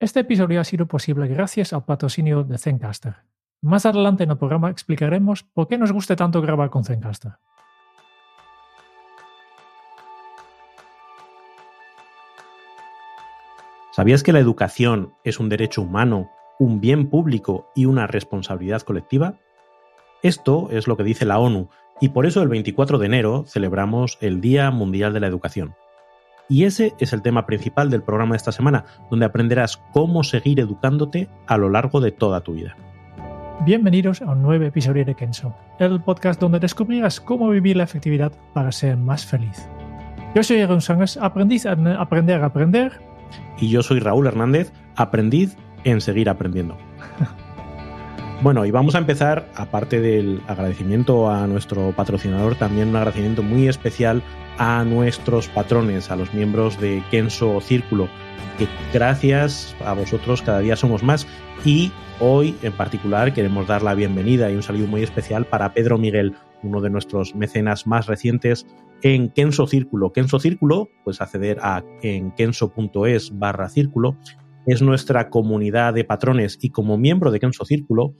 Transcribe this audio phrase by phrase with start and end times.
[0.00, 3.16] Este episodio ha sido posible gracias al patrocinio de Zencaster.
[3.60, 7.32] Más adelante en el programa explicaremos por qué nos gusta tanto grabar con Zencaster.
[13.92, 19.34] ¿Sabías que la educación es un derecho humano, un bien público y una responsabilidad colectiva?
[20.22, 21.68] Esto es lo que dice la ONU
[22.00, 25.74] y por eso el 24 de enero celebramos el Día Mundial de la Educación.
[26.50, 30.58] Y ese es el tema principal del programa de esta semana, donde aprenderás cómo seguir
[30.58, 32.76] educándote a lo largo de toda tu vida.
[33.64, 38.32] Bienvenidos a un nuevo episodio de Kenso, el podcast donde descubrirás cómo vivir la efectividad
[38.52, 39.68] para ser más feliz.
[40.34, 43.00] Yo soy Aaron Sangas, aprendiz en aprender a aprender.
[43.60, 46.76] Y yo soy Raúl Hernández, aprendiz en seguir aprendiendo.
[48.42, 53.68] Bueno, y vamos a empezar, aparte del agradecimiento a nuestro patrocinador, también un agradecimiento muy
[53.68, 54.22] especial
[54.60, 58.10] a nuestros patrones, a los miembros de Kenso Círculo,
[58.58, 61.26] que gracias a vosotros cada día somos más
[61.64, 65.96] y hoy en particular queremos dar la bienvenida y un saludo muy especial para Pedro
[65.96, 68.66] Miguel, uno de nuestros mecenas más recientes
[69.00, 70.12] en Kenso Círculo.
[70.12, 74.18] Kenso Círculo, pues acceder a en kenso.es barra círculo,
[74.66, 78.14] es nuestra comunidad de patrones y como miembro de Kenso Círculo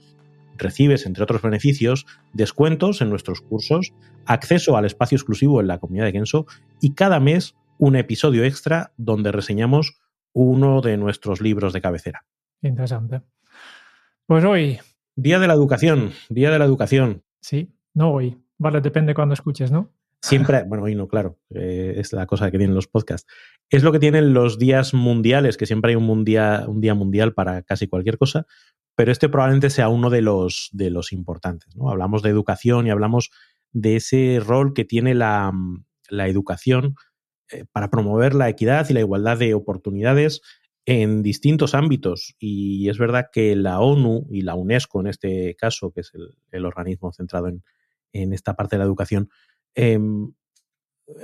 [0.57, 3.93] recibes, entre otros beneficios, descuentos en nuestros cursos,
[4.25, 6.45] acceso al espacio exclusivo en la comunidad de Kenso
[6.79, 9.99] y cada mes un episodio extra donde reseñamos
[10.33, 12.25] uno de nuestros libros de cabecera.
[12.61, 13.21] Interesante.
[14.25, 14.79] Pues hoy.
[15.15, 17.23] Día de la educación, día de la educación.
[17.41, 18.37] Sí, no hoy.
[18.57, 19.91] Vale, depende cuando escuches, ¿no?
[20.21, 23.27] Siempre, bueno, hoy no, claro, eh, es la cosa que tienen los podcasts.
[23.69, 27.63] Es lo que tienen los días mundiales, que siempre hay un, un día mundial para
[27.63, 28.45] casi cualquier cosa,
[28.95, 31.75] pero este probablemente sea uno de los, de los importantes.
[31.75, 31.89] ¿no?
[31.89, 33.31] Hablamos de educación y hablamos
[33.71, 35.51] de ese rol que tiene la,
[36.09, 36.95] la educación
[37.49, 40.41] eh, para promover la equidad y la igualdad de oportunidades
[40.85, 42.35] en distintos ámbitos.
[42.39, 46.35] Y es verdad que la ONU y la UNESCO, en este caso, que es el,
[46.51, 47.63] el organismo centrado en,
[48.13, 49.29] en, esta parte de la educación,
[49.75, 49.99] eh,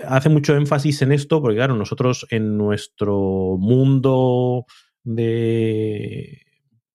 [0.08, 4.66] hace mucho énfasis en esto, porque claro, nosotros en nuestro mundo
[5.04, 6.47] de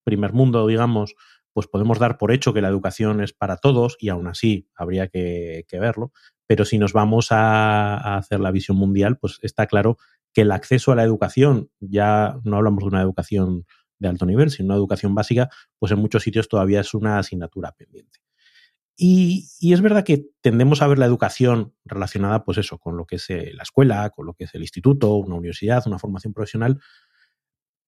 [0.04, 1.14] primer mundo, digamos,
[1.52, 5.08] pues podemos dar por hecho que la educación es para todos y aún así habría
[5.08, 6.12] que, verlo.
[6.46, 9.98] Pero si nos vamos a, a, hacer la visión mundial, pues está claro
[10.32, 13.66] que el acceso a la educación, ya no hablamos de una educación
[13.98, 15.48] de alto nivel, sino una educación básica,
[15.78, 18.18] pues en muchos sitios todavía es una asignatura pendiente.
[18.96, 23.06] Y, y, es verdad que tendemos a ver la educación relacionada, pues eso, con lo
[23.06, 26.34] que es eh, la escuela, con lo que es el instituto, una universidad, una formación
[26.34, 26.78] profesional,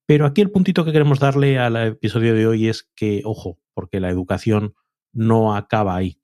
[0.07, 4.01] pero aquí el puntito que queremos darle al episodio de hoy es que, ojo, porque
[4.01, 4.75] la educación
[5.13, 6.21] no acaba ahí.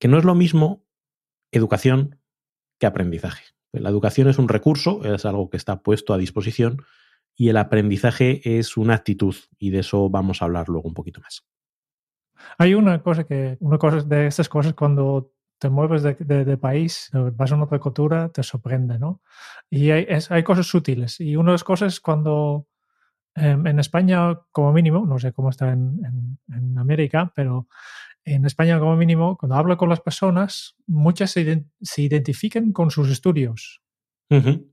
[0.00, 0.84] Que no es lo mismo
[1.52, 2.20] educación
[2.78, 3.44] que aprendizaje.
[3.72, 6.82] La educación es un recurso, es algo que está puesto a disposición
[7.36, 11.20] y el aprendizaje es una actitud y de eso vamos a hablar luego un poquito
[11.20, 11.46] más.
[12.58, 16.56] Hay una cosa que, una cosa de estas cosas cuando te mueves de, de, de,
[16.56, 19.20] país, vas a una otra cultura, te sorprende, ¿no?
[19.68, 21.20] Y hay, es, hay cosas sutiles.
[21.20, 22.66] Y una de las cosas es cuando
[23.36, 27.68] eh, en España, como mínimo, no sé cómo está en, en, en, América, pero
[28.24, 32.90] en España, como mínimo, cuando hablo con las personas, muchas se, ident se identifican con
[32.90, 33.82] sus estudios.
[34.30, 34.72] Uh -huh.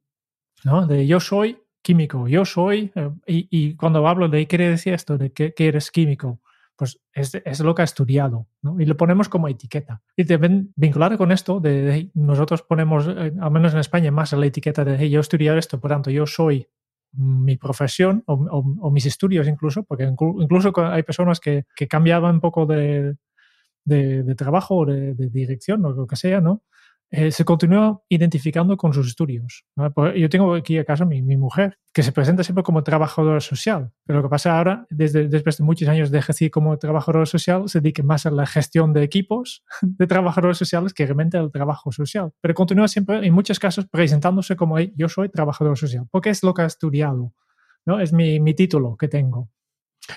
[0.63, 0.87] ¿no?
[0.87, 4.93] De yo soy químico, yo soy, eh, y, y, cuando hablo de qué quiere decir
[4.93, 6.39] esto, de que, que eres químico,
[6.77, 8.79] pues es, es, lo que ha estudiado, ¿no?
[8.79, 10.01] Y lo ponemos como etiqueta.
[10.15, 14.45] Y también vinculado con esto, de, nosotros ponemos, eh, al menos en España, más la
[14.45, 16.67] etiqueta de, hey, yo he estudiado esto, por tanto, yo soy
[17.13, 22.65] mi profesión o, mis estudios incluso, porque incluso hay personas que, que cambiaban un poco
[22.67, 23.15] de,
[23.83, 26.63] de, de trabajo o de, dirección o lo que sea, ¿no?
[27.09, 29.63] Eh, se continúa identificando con sus estudios.
[29.75, 30.13] ¿no?
[30.13, 34.19] Yo tengo aquí acaso mi, mi mujer, que se presenta siempre como trabajadora social, pero
[34.19, 37.79] lo que pasa ahora, desde, después de muchos años de ejercer como trabajadora social, se
[37.79, 42.33] dedica más a la gestión de equipos de trabajadores sociales que realmente al trabajo social.
[42.41, 46.53] Pero continúa siempre, en muchos casos, presentándose como yo soy trabajador social, porque es lo
[46.53, 47.33] que ha estudiado,
[47.85, 47.99] ¿no?
[48.01, 49.49] Es mi, mi título que tengo.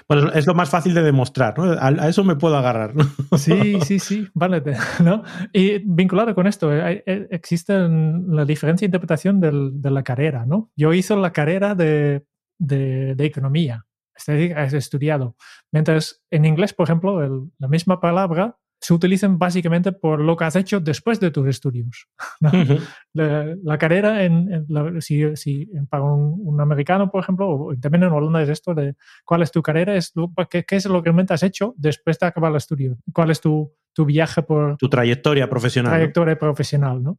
[0.08, 1.72] Bueno, es lo más fácil de demostrar, ¿no?
[1.72, 3.04] A, a eso me puedo agarrar, ¿no?
[3.38, 4.62] Sí, sí, sí, vale,
[5.04, 5.22] ¿no?
[5.52, 10.70] Y vinculado con esto, hay, existe la diferencia de interpretación del, de la carrera, ¿no?
[10.76, 12.24] Yo hice la carrera de,
[12.58, 13.86] de, de economía,
[14.26, 15.36] he estudiado,
[15.72, 20.44] mientras en inglés, por ejemplo, el, la misma palabra se utilizan básicamente por lo que
[20.44, 22.08] has hecho después de tus estudios.
[22.40, 22.48] ¿no?
[22.48, 22.80] Uh -huh.
[23.12, 27.74] la, la, carrera, en, en la, si, si, para un, un, americano, por ejemplo, o
[27.76, 28.94] también en Holanda es esto de
[29.24, 30.12] cuál es tu carrera, es
[30.50, 33.40] qué, qué, es lo que realmente has hecho después de acabar el estudio, cuál es
[33.40, 34.76] tu, tu viaje por...
[34.78, 35.92] Tu trayectoria profesional.
[35.92, 36.38] Trayectoria ¿no?
[36.40, 37.18] profesional, ¿no?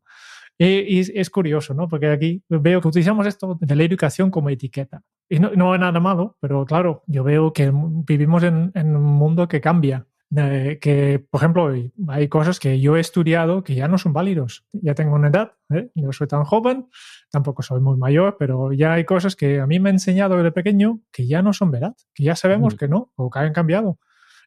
[0.58, 1.88] Y, es curioso, ¿no?
[1.88, 5.02] Porque aquí veo que utilizamos esto de la educación como etiqueta.
[5.28, 9.04] Y no, no hay nada malo, pero claro, yo veo que vivimos en, en un
[9.04, 11.74] mundo que cambia que, por ejemplo,
[12.08, 14.66] hay cosas que yo he estudiado que ya no son válidos.
[14.72, 15.90] Ya tengo una edad, ¿eh?
[15.96, 16.88] no soy tan joven,
[17.32, 20.52] tampoco soy muy mayor, pero ya hay cosas que a mí me han enseñado desde
[20.52, 24.00] pequeño que ya no son verdad, que ya sabemos que no, o que han cambiado.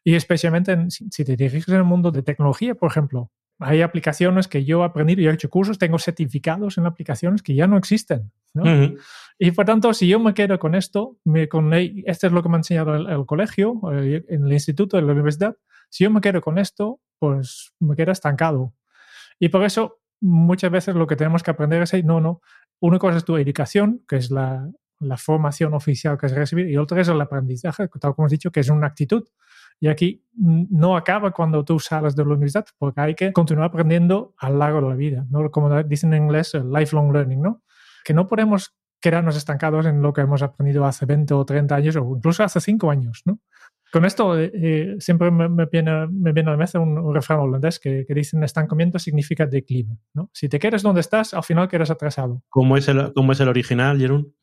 [0.03, 4.65] Y especialmente si te diriges en el mundo de tecnología, por ejemplo, hay aplicaciones que
[4.65, 8.31] yo he aprendido, y he hecho cursos, tengo certificados en aplicaciones que ya no existen.
[9.37, 12.49] Y por tanto, si yo me quedo con esto, me, con, esto es lo que
[12.49, 15.55] me ha enseñado el, el colegio, en el instituto, en la universidad,
[15.89, 18.73] si yo me quedo con esto, pues me quedo estancado.
[19.39, 22.41] Y por eso muchas veces lo que tenemos que aprender es, no, no,
[22.79, 26.77] una cosa es tu educación, que es la, la formación oficial que es recibir, y
[26.77, 29.23] otra es el aprendizaje, tal como has dicho, que es una actitud.
[29.79, 34.33] Y aquí no acaba cuando tú sales de la universidad, porque hay que continuar aprendiendo
[34.37, 35.51] a lo largo de la vida, ¿no?
[35.51, 37.61] Como dicen en inglés, el lifelong learning, ¿no?
[38.05, 41.95] Que no podemos quedarnos estancados en lo que hemos aprendido hace 20 o 30 años
[41.97, 43.39] o incluso hace 5 años, ¿no?
[43.95, 47.79] Con esto eh, eh, siempre me, viene, me, viene, a la mente un, refrán holandés
[47.79, 49.97] que, que dice estancamiento significa declive.
[50.13, 50.29] ¿no?
[50.33, 52.43] Si te quedas donde estás, al final quedas atrasado.
[52.49, 54.35] ¿Cómo es el, cómo es el original, Jerón?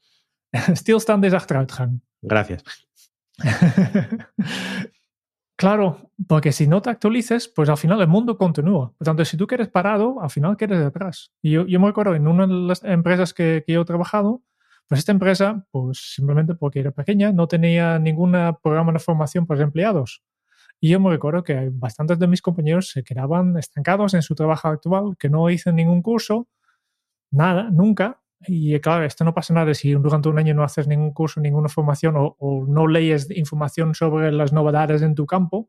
[0.74, 2.00] Stilstand is achteruitgang.
[2.22, 2.64] Gracias.
[5.56, 8.94] claro, porque si no te actualices, pues al final el mundo continúa.
[8.96, 11.30] Por tanto, si tú quedas parado, al final quedas detrás.
[11.42, 14.40] Y yo, yo me acuerdo en una de las empresas que, que yo he trabajado,
[14.88, 18.32] pues esta empresa, pues simplemente porque era pequeña, no tenía ningún
[18.62, 20.22] programa de formación para los empleados.
[20.80, 24.68] Y yo me recuerdo que bastantes de mis compañeros se quedaban estancados en su trabajo
[24.68, 26.48] actual, que no hice ningún curso,
[27.30, 28.20] nada, nunca.
[28.46, 31.68] Y claro, esto no pasa nada si durante un año no haces ningún curso, ninguna
[31.68, 35.68] formación o, o no lees información sobre las novedades en tu campo,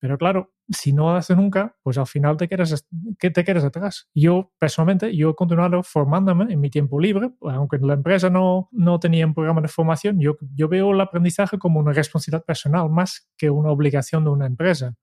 [0.00, 2.86] pero claro, si no lo haces nunca, pues al final te quedas,
[3.18, 4.08] te quedas atrás.
[4.14, 8.98] Yo, personalmente, yo he continuado formándome en mi tiempo libre, aunque la empresa no, no
[8.98, 13.28] tenía un programa de formación, yo, yo veo el aprendizaje como una responsabilidad personal más
[13.36, 14.94] que una obligación de una empresa.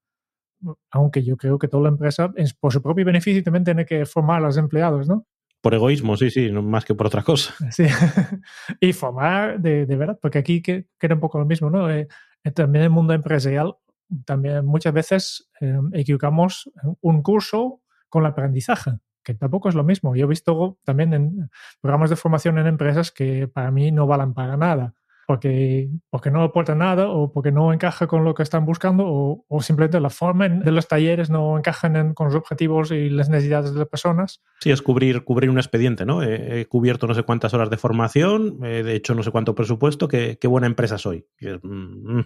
[0.89, 4.37] Aunque yo creo que toda la empresa, por su propio beneficio, también tiene que formar
[4.37, 5.27] a los empleados, ¿no?
[5.61, 7.53] Por egoísmo, sí, sí, más que por otra cosa.
[7.71, 7.85] Sí,
[8.79, 11.87] y formar de, de verdad, porque aquí queda un poco lo mismo, ¿no?
[11.91, 12.07] Eh,
[12.55, 13.75] también el mundo empresarial
[14.25, 16.69] también muchas veces eh, equivocamos
[17.01, 18.91] un curso con el aprendizaje,
[19.23, 20.15] que tampoco es lo mismo.
[20.15, 21.49] Yo he visto también en
[21.81, 24.93] programas de formación en empresas que para mí no valen para nada,
[25.27, 29.45] porque, porque no aporta nada o porque no encaja con lo que están buscando o,
[29.49, 33.73] o simplemente la forma de los talleres no encajan con los objetivos y las necesidades
[33.73, 34.41] de las personas.
[34.61, 36.23] Sí, es cubrir, cubrir un expediente, ¿no?
[36.23, 40.37] He, cubierto no sé cuántas horas de formación, he hecho no sé cuánto presupuesto, qué,
[40.39, 41.27] qué buena empresa soy.
[41.41, 42.25] Mm, mm.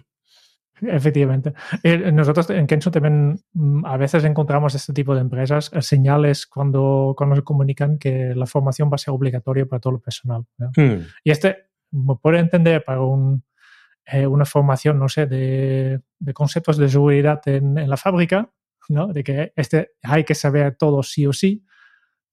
[0.82, 1.54] Efectivamente.
[1.82, 6.46] Eh, nosotros en Kenzo también mm, a veces encontramos este tipo de empresas, eh, señales
[6.46, 10.44] cuando, cuando se comunican que la formación va a ser obligatoria para todo el personal.
[10.76, 11.06] Hmm.
[11.22, 11.68] Y este
[12.20, 13.44] puede entender para un,
[14.06, 18.50] eh, una formación, no sé, de, de conceptos de seguridad en, en, la fábrica,
[18.88, 19.08] ¿no?
[19.08, 21.64] de que este hay que saber todo sí o sí,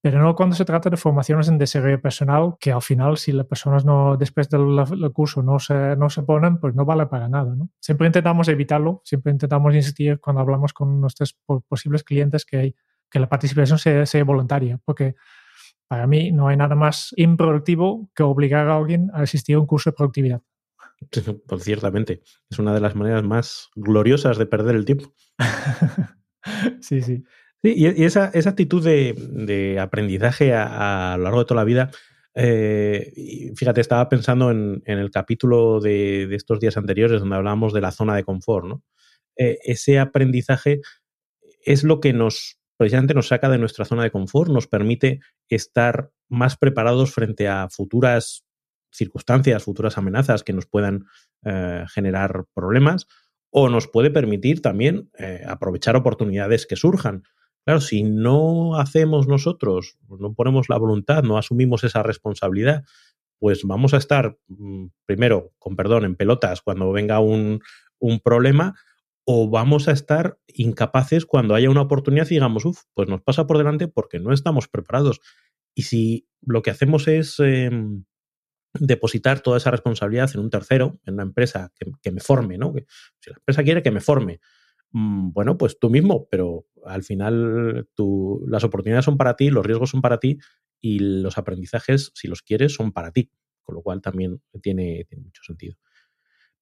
[0.01, 3.45] pero no cuando se trata de formaciones en desarrollo personal, que al final, si las
[3.45, 7.53] personas no, después del, curso no se, no se ponen, pues no vale para nada.
[7.55, 7.69] ¿no?
[7.79, 11.37] Siempre intentamos evitarlo, siempre intentamos insistir cuando hablamos con nuestros
[11.67, 12.75] posibles clientes que,
[13.09, 15.15] que la participación sea, sea voluntaria, porque
[15.87, 19.65] para mí no hay nada más improductivo que obligar a alguien a asistir a un
[19.65, 20.41] curso de productividad.
[21.47, 25.13] Pues ciertamente, es una de las maneras más gloriosas de perder el tiempo.
[26.81, 27.23] sí, sí.
[27.61, 31.91] Sí, y, esa, esa actitud de, aprendizaje a, lo largo de toda la vida,
[32.35, 37.73] eh, fíjate, estaba pensando en, en el capítulo de, de, estos días anteriores donde hablábamos
[37.73, 38.83] de la zona de confort, ¿no?
[39.39, 40.81] Eh, ese aprendizaje
[41.65, 46.11] es lo que nos, precisamente nos saca de nuestra zona de confort, nos permite estar
[46.27, 48.45] más preparados frente a futuras
[48.91, 51.05] circunstancias, futuras amenazas que nos puedan
[51.45, 53.07] eh, generar problemas,
[53.49, 57.23] o nos puede permitir también eh, aprovechar oportunidades que surjan.
[57.69, 62.83] Claro, si no hacemos nosotros, no ponemos la voluntad, no asumimos esa responsabilidad,
[63.37, 67.61] pues vamos a estar, mm, primero, con perdón, en pelotas cuando venga un,
[67.99, 68.73] un problema,
[69.23, 73.45] o vamos a estar incapaces cuando haya una oportunidad y digamos, uff, pues nos pasa
[73.45, 75.21] por delante porque no estamos preparados.
[75.75, 77.69] Y si lo que hacemos es eh,
[78.79, 82.73] depositar toda esa responsabilidad en un tercero, en una empresa que, que me forme, ¿no?
[82.73, 82.87] Que,
[83.19, 84.39] si la empresa quiere que me forme,
[84.91, 89.91] bueno, pues tú mismo, pero al final tú, las oportunidades son para ti, los riesgos
[89.91, 90.37] son para ti
[90.81, 93.31] y los aprendizajes, si los quieres, son para ti,
[93.61, 95.75] con lo cual también tiene, mucho sentido.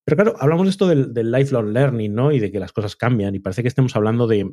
[0.04, 2.32] Pero claro, hablamos de esto del, lifelong learning, ¿no?
[2.32, 4.46] Y de que las cosas cambian y parece que estemos hablando de,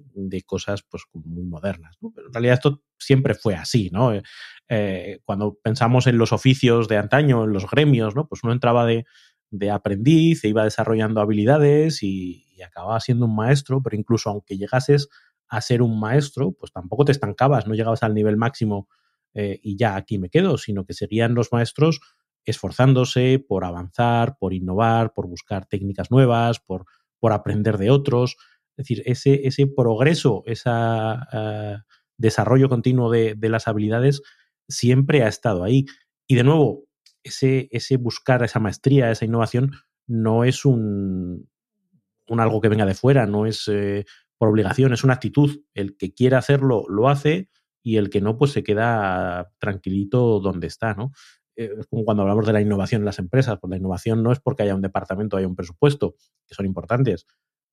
[0.46, 1.98] cosas pues muy modernas.
[2.13, 4.13] Pero en realidad esto siempre fue así, ¿no?
[4.13, 4.22] Eh,
[4.67, 8.27] eh, cuando pensamos en los oficios de antaño, en los gremios, ¿no?
[8.27, 9.05] Pues uno entraba de,
[9.72, 15.10] aprendiz, se iba desarrollando habilidades y, y, acababa siendo un maestro, pero incluso aunque llegases
[15.48, 18.88] a ser un maestro, pues tampoco te estancabas, no llegabas al nivel máximo
[19.34, 22.00] eh, y ya aquí me quedo, sino que seguían los maestros
[22.46, 26.86] esforzándose por avanzar, por innovar, por buscar técnicas nuevas, por,
[27.20, 28.38] por aprender de otros.
[28.78, 30.70] Es decir, ese, ese progreso, ese
[31.34, 31.78] eh,
[32.18, 34.22] desarrollo continuo de, las habilidades
[34.68, 35.86] siempre ha estado ahí.
[36.28, 36.86] Y de nuevo,
[37.24, 39.72] ese, ese buscar esa maestría, esa innovación,
[40.08, 41.50] no es un,
[42.27, 44.05] un algo que venga de fuera, no es eh,
[44.38, 45.62] por obligación, es una actitud.
[45.74, 47.50] El que quiera hacerlo, lo hace
[47.84, 51.12] y el que no, pues se queda tranquilito donde está, ¿no?
[51.55, 54.32] Eh, es como cuando hablamos de la innovación en las empresas, pues la innovación no
[54.32, 56.15] es porque haya un departamento, haya un presupuesto,
[56.48, 57.25] que son importantes,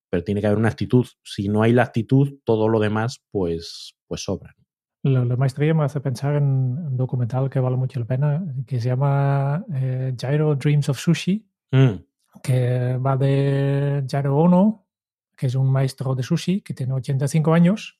[0.09, 1.05] pero tiene que haber una actitud.
[1.23, 4.55] Si no hay la actitud, todo lo demás, pues, pues sobra.
[5.03, 8.87] La, maestría me hace pensar en un documental que vale mucho la pena, que se
[8.87, 11.95] llama eh, Gyro Dreams of Sushi, mm.
[12.41, 14.87] Que va de Gyro Ono,
[15.35, 17.99] que es un maestro de sushi que tiene 85 años,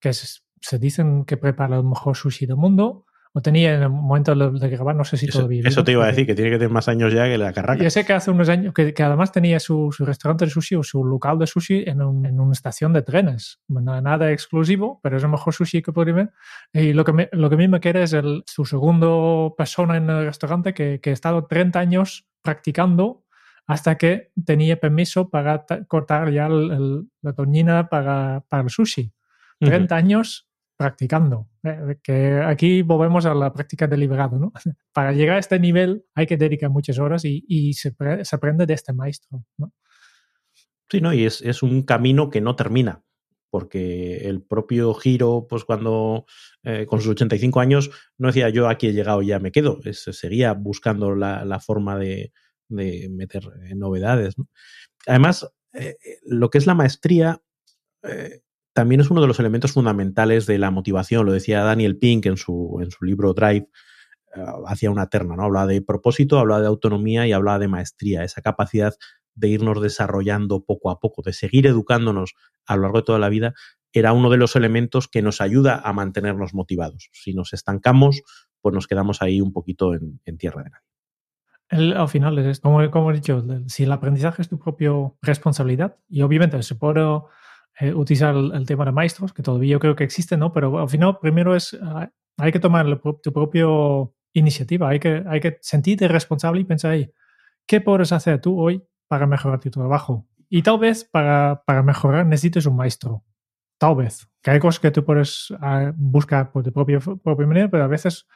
[0.00, 3.06] que se dicen que prepara el mejor sushi del mundo.
[3.34, 5.62] Lo tenía en el momento de grabar, no sé si eso, todavía.
[5.64, 7.82] Eso te iba a decir, que tiene que tener más años ya que la carraca.
[7.82, 11.02] Yo sé que hace unos años, que, además tenía su, restaurante de sushi o su
[11.02, 13.62] local de sushi en, una estación de trenes.
[13.68, 16.32] Nada, exclusivo, pero es el mejor sushi que podría ver.
[16.74, 19.96] Y lo que, me, lo que a mí me quiere es el, su segundo persona
[19.96, 23.24] en el restaurante que, que ha estado 30 años practicando
[23.66, 29.12] hasta que tenía permiso para cortar ya la toñina para, para, el sushi.
[29.60, 31.48] 30 años practicando.
[31.62, 34.36] Eh, que aquí volvemos a la práctica deliberada.
[34.36, 34.52] ¿no?
[34.92, 37.94] Para llegar a este nivel hay que dedicar muchas horas y, se,
[38.32, 39.44] aprende de este maestro.
[39.56, 39.72] ¿no?
[40.90, 41.12] Sí, ¿no?
[41.12, 43.02] y es, es, un camino que no termina.
[43.48, 46.24] Porque el propio Giro, pues cuando
[46.62, 49.78] eh, con sus 85 años, no decía yo aquí he llegado y ya me quedo.
[49.92, 52.32] seguía buscando la, la forma de,
[52.72, 54.34] de meter eh, novedades.
[55.06, 57.42] Además, eh, lo que es la maestría
[58.02, 58.40] eh,
[58.72, 61.26] también es uno de los elementos fundamentales de la motivación.
[61.26, 63.68] Lo decía Daniel Pink en su, en su libro Drive,
[64.66, 65.44] hacía una terna, ¿no?
[65.44, 68.94] Hablaba de propósito, hablaba de autonomía y hablaba de maestría, esa capacidad
[69.34, 73.28] de irnos desarrollando poco a poco, de seguir educándonos a lo largo de toda la
[73.28, 73.52] vida,
[73.92, 77.10] era uno de los elementos que nos ayuda a mantenernos motivados.
[77.12, 78.22] Si nos estancamos,
[78.62, 80.91] pues nos quedamos ahí un poquito en, en tierra de nadie
[81.72, 84.90] al final es como, como he dicho, si el aprendizaje es tu propia
[85.22, 87.00] responsabilidad, y obviamente se puede
[87.80, 90.52] eh, utilizar el, tema de maestros, que todavía yo creo que existe, ¿no?
[90.52, 93.66] Pero al final primero es, ah, hay que tomar tu propia
[94.34, 97.10] iniciativa, hay que, hay que sentirte responsable y pensar ahí,
[97.66, 100.26] ¿qué puedes hacer tú hoy para mejorar tu trabajo?
[100.50, 103.24] Y tal vez para, para mejorar necesites un maestro.
[103.78, 104.28] Tal vez.
[104.42, 107.88] Que hay cosas que tú puedes ah, buscar por tu propia, propia manera, pero a
[107.88, 108.28] veces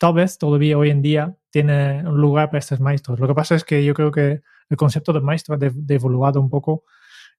[0.00, 3.20] tal vez todavía hoy en día tiene un lugar para estos maestros.
[3.20, 4.40] Lo que pasa es que yo creo que
[4.70, 6.84] el concepto de maestro ha devaluado un poco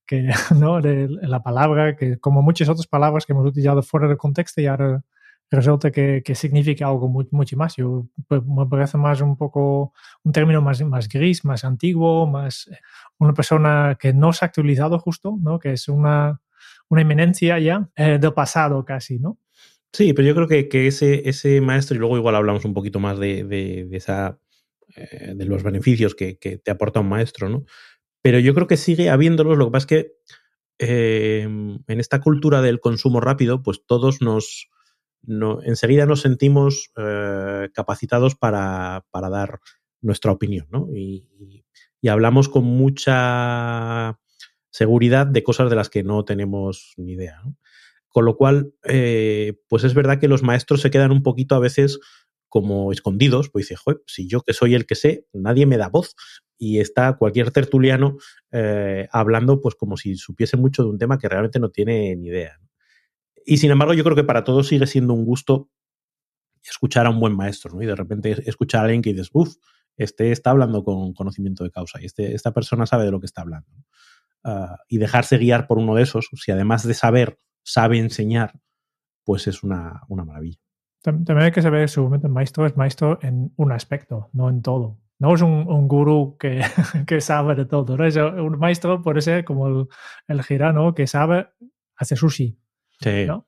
[0.05, 0.79] que, ¿no?
[0.79, 4.67] de, la palabra, que como muchas otras palabras que hemos utilizado fuera del contexto y
[4.67, 5.03] ahora
[5.49, 7.75] resulta que, que significa algo mucho más.
[7.77, 12.69] Yo, pues, me parece más un poco un término más, más gris, más antiguo, más
[13.17, 15.57] una persona que no se ha actualizado justo, ¿no?
[15.57, 16.39] que es una,
[16.89, 19.39] una eminencia ya eh, del pasado casi, ¿no?
[19.93, 23.43] Sí, pero yo creo que, ese, maestro, y luego igual hablamos un poquito más de,
[23.43, 24.39] de, esa,
[24.95, 27.65] eh, de los beneficios que, te aporta un maestro, ¿no?
[28.21, 29.57] Pero yo creo que sigue habiéndolos.
[29.57, 30.13] Lo que pasa es que
[30.79, 34.69] eh, en esta cultura del consumo rápido, pues todos nos,
[35.23, 39.59] no, enseguida nos sentimos eh, capacitados para, para, dar
[40.01, 40.87] nuestra opinión, ¿no?
[40.93, 41.27] Y
[42.07, 44.19] hablamos con mucha
[44.71, 47.57] seguridad de cosas de las que no tenemos ni idea, ¿no?
[48.11, 51.59] Con lo cual, eh, pues es verdad que los maestros se quedan un poquito a
[51.59, 51.99] veces
[52.49, 55.87] como escondidos, pues dice, Joder, si yo que soy el que sé, nadie me da
[55.87, 56.15] voz.
[56.57, 58.17] Y está cualquier tertuliano
[58.51, 62.27] eh, hablando pues como si supiese mucho de un tema que realmente no tiene ni
[62.27, 62.59] idea.
[63.45, 65.69] Y sin embargo, yo creo que para todos sigue siendo un gusto
[66.61, 67.81] escuchar a un buen maestro, ¿no?
[67.81, 69.55] Y de repente escuchar a alguien que dices, uff,
[69.97, 73.25] este está hablando con conocimiento de causa y este, esta persona sabe de lo que
[73.25, 73.69] está hablando.
[74.43, 77.39] Uh, y dejarse guiar por uno de esos, si además de saber
[77.71, 78.59] sabe enseñar,
[79.23, 80.59] pues es una, una maravilla.
[81.01, 84.99] También hay que saber que el maestro es maestro en un aspecto, no en todo.
[85.19, 86.61] No es un, un gurú que,
[87.07, 87.97] que, sabe de todo.
[87.97, 88.05] ¿no?
[88.05, 89.87] Es un maestro puede ser como el,
[90.27, 91.47] el girano que sabe
[91.95, 92.59] hacer sushi.
[92.99, 93.25] Sí.
[93.25, 93.47] ¿no?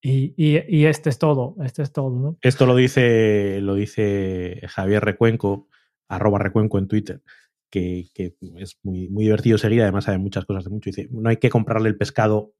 [0.00, 2.10] Y, y, y, este es todo, este es todo.
[2.10, 2.38] ¿no?
[2.42, 5.68] Esto lo dice, lo dice Javier Recuenco,
[6.08, 7.22] arroba Recuenco en Twitter,
[7.70, 8.10] que,
[8.58, 10.90] es muy, muy divertido seguir, además sabe muchas cosas de mucho.
[10.90, 12.54] Dice, no hay que comprarle el pescado,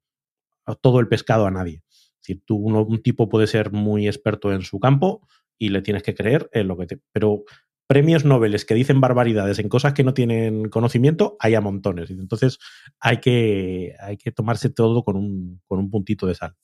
[0.81, 1.83] todo el pescado a nadie.
[2.19, 5.27] Si tú, un tipo puede ser muy experto en su campo
[5.57, 6.99] y le tienes que creer en lo que te...
[7.11, 7.43] Pero
[7.87, 12.09] premios Nobel que dicen barbaridades en cosas que no tienen conocimiento, hay a montones.
[12.09, 12.57] Entonces
[12.99, 16.55] hay que, hay que tomarse todo con un, con un puntito de sal.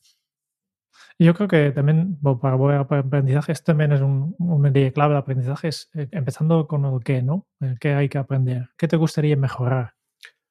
[1.22, 5.68] Yo creo que también para aprendizaje, este también es un, un medida clave de aprendizaje,
[5.68, 7.46] es eh, empezando con el qué, ¿no?
[7.82, 8.70] Qué hay que aprender.
[8.78, 9.96] ¿Qué te gustaría mejorar?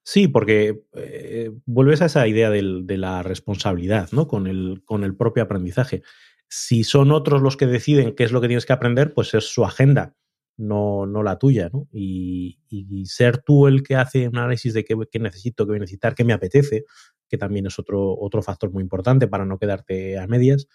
[0.03, 4.27] Sí, porque eh, vuelves a esa idea de la responsabilidad, ¿no?
[4.27, 6.01] Con el, con el propio aprendizaje.
[6.47, 9.45] Si son otros los que deciden qué es lo que tienes que aprender, pues es
[9.45, 10.15] su agenda,
[10.57, 11.87] no, no la tuya, ¿no?
[11.91, 12.59] Y,
[13.05, 16.23] ser tú el que hace un análisis de qué, necesito, qué voy a necesitar, qué
[16.23, 16.85] me apetece,
[17.27, 20.67] que también es otro, otro factor muy importante para no quedarte a medias,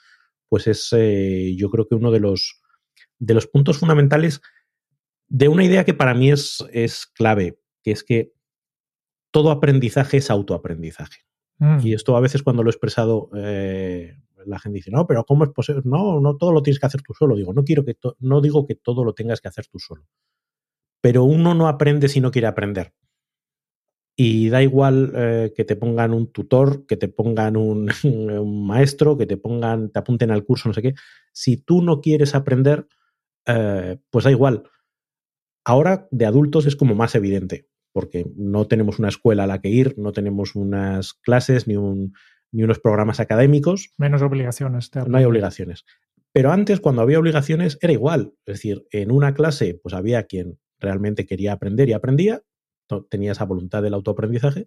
[0.49, 2.61] pues es eh, yo creo que uno de los,
[3.19, 4.40] de los puntos fundamentales
[5.28, 8.34] de una idea que para mí es clave, que es que
[9.35, 11.23] todo aprendizaje es autoaprendizaje.
[11.59, 11.79] Mm.
[11.83, 15.43] Y esto a veces cuando lo he expresado, eh, la gente dice, no, pero ¿cómo
[15.43, 15.83] es posible?
[15.85, 17.35] No, no todo lo tienes que hacer tú solo.
[17.35, 20.07] Digo, no, quiero que no digo que todo lo tengas que hacer tú solo.
[21.00, 22.95] Pero uno no aprende si no quiere aprender.
[24.17, 27.91] Y da igual eh, que te pongan un tutor, que te pongan un,
[28.64, 30.95] maestro, que te pongan, te apunten al curso, no sé qué.
[31.33, 32.87] Si tú no quieres aprender,
[33.47, 34.62] eh, pues da igual.
[35.64, 39.69] Ahora de adultos es como más evidente, porque no tenemos una escuela a la que
[39.69, 42.13] ir, no tenemos unas clases ni, un,
[42.51, 43.95] ni unos programas académicos.
[43.97, 44.91] Menos obligaciones.
[45.07, 45.85] No hay obligaciones.
[46.33, 48.35] Pero antes, cuando había obligaciones, era igual.
[48.47, 52.43] Es decir, en una clase, pues había quien realmente quería aprender y aprendía,
[53.09, 54.67] tenía esa voluntad del autoaprendizaje.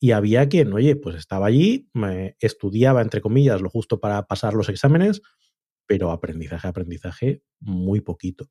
[0.00, 4.54] Y había quien, oye, pues estaba allí, me estudiaba, entre comillas, lo justo para pasar
[4.54, 5.20] los exámenes,
[5.86, 8.48] pero aprendizaje, aprendizaje, muy poquito.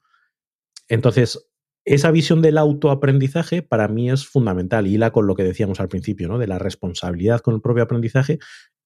[0.88, 1.50] Entonces,
[1.86, 5.90] esa visión del autoaprendizaje para mí es fundamental y la con lo que decíamos al
[5.90, 6.38] principio, ¿no?
[6.38, 8.40] De la responsabilidad con el propio aprendizaje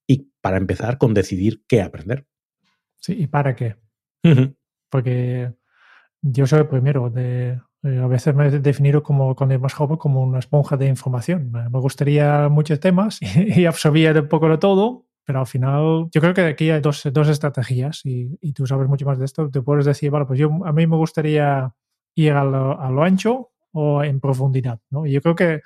[0.08, 2.26] y para empezar con decidir qué aprender.
[2.96, 3.76] Sí, ¿y para qué?
[4.90, 5.54] Porque
[6.22, 9.74] yo soy el primero de eh, a veces me he definido como, cuando era más
[9.74, 11.52] joven como una esponja de información.
[11.52, 16.34] Me gustaría muchos temas y, absorbía un poco de todo, pero al final yo creo
[16.34, 19.50] que aquí hay dos, dos estrategias y, y, tú sabes mucho más de esto.
[19.50, 21.74] Te puedes decir, vale, pues yo a mí me gustaría
[22.18, 24.80] ir a lo, a lo ancho o en profundidad.
[24.90, 25.06] ¿no?
[25.06, 25.62] Y yo creo que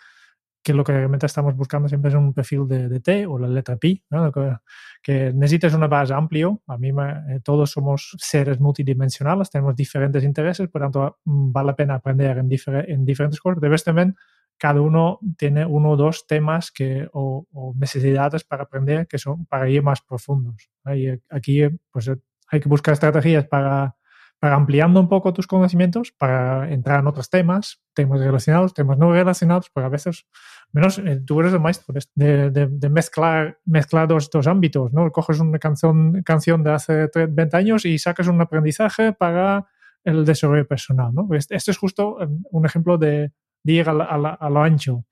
[0.64, 3.78] que lo que realmente estamos buscando siempre es un perfil de, T o la letra
[3.78, 4.32] Pi, ¿no?
[4.32, 4.56] que,
[5.02, 6.62] que, necesitas una base amplio.
[6.68, 11.68] A mí me, eh, todos somos seres multidimensionales, tenemos diferentes intereses, por tanto mm, vale
[11.68, 12.50] la pena aprender en,
[12.88, 13.60] en diferentes cosas.
[13.60, 14.16] Debes también,
[14.58, 19.68] cada uno tiene uno o dos temas que, o, necesidades para aprender que son para
[19.68, 20.70] ir más profundos.
[20.94, 21.62] Y aquí
[21.92, 22.12] pues,
[22.50, 23.96] hay que buscar estrategias para
[24.42, 29.14] para ampliando un poco tus conocimientos, para entrar en otros temas, temas relacionados, temas no
[29.14, 30.26] relacionados, porque a veces,
[30.72, 35.12] menos eh, tú eres el maestro de, de, mezclar, mezclar dos, dos, ámbitos, ¿no?
[35.12, 39.68] Coges una canción, canción de hace 20 años y sacas un aprendizaje para
[40.04, 41.28] el desarrollo personal, ¿no?
[41.36, 42.18] Este, este es justo
[42.50, 43.32] un ejemplo de,
[43.64, 45.06] ir a, lo ancho,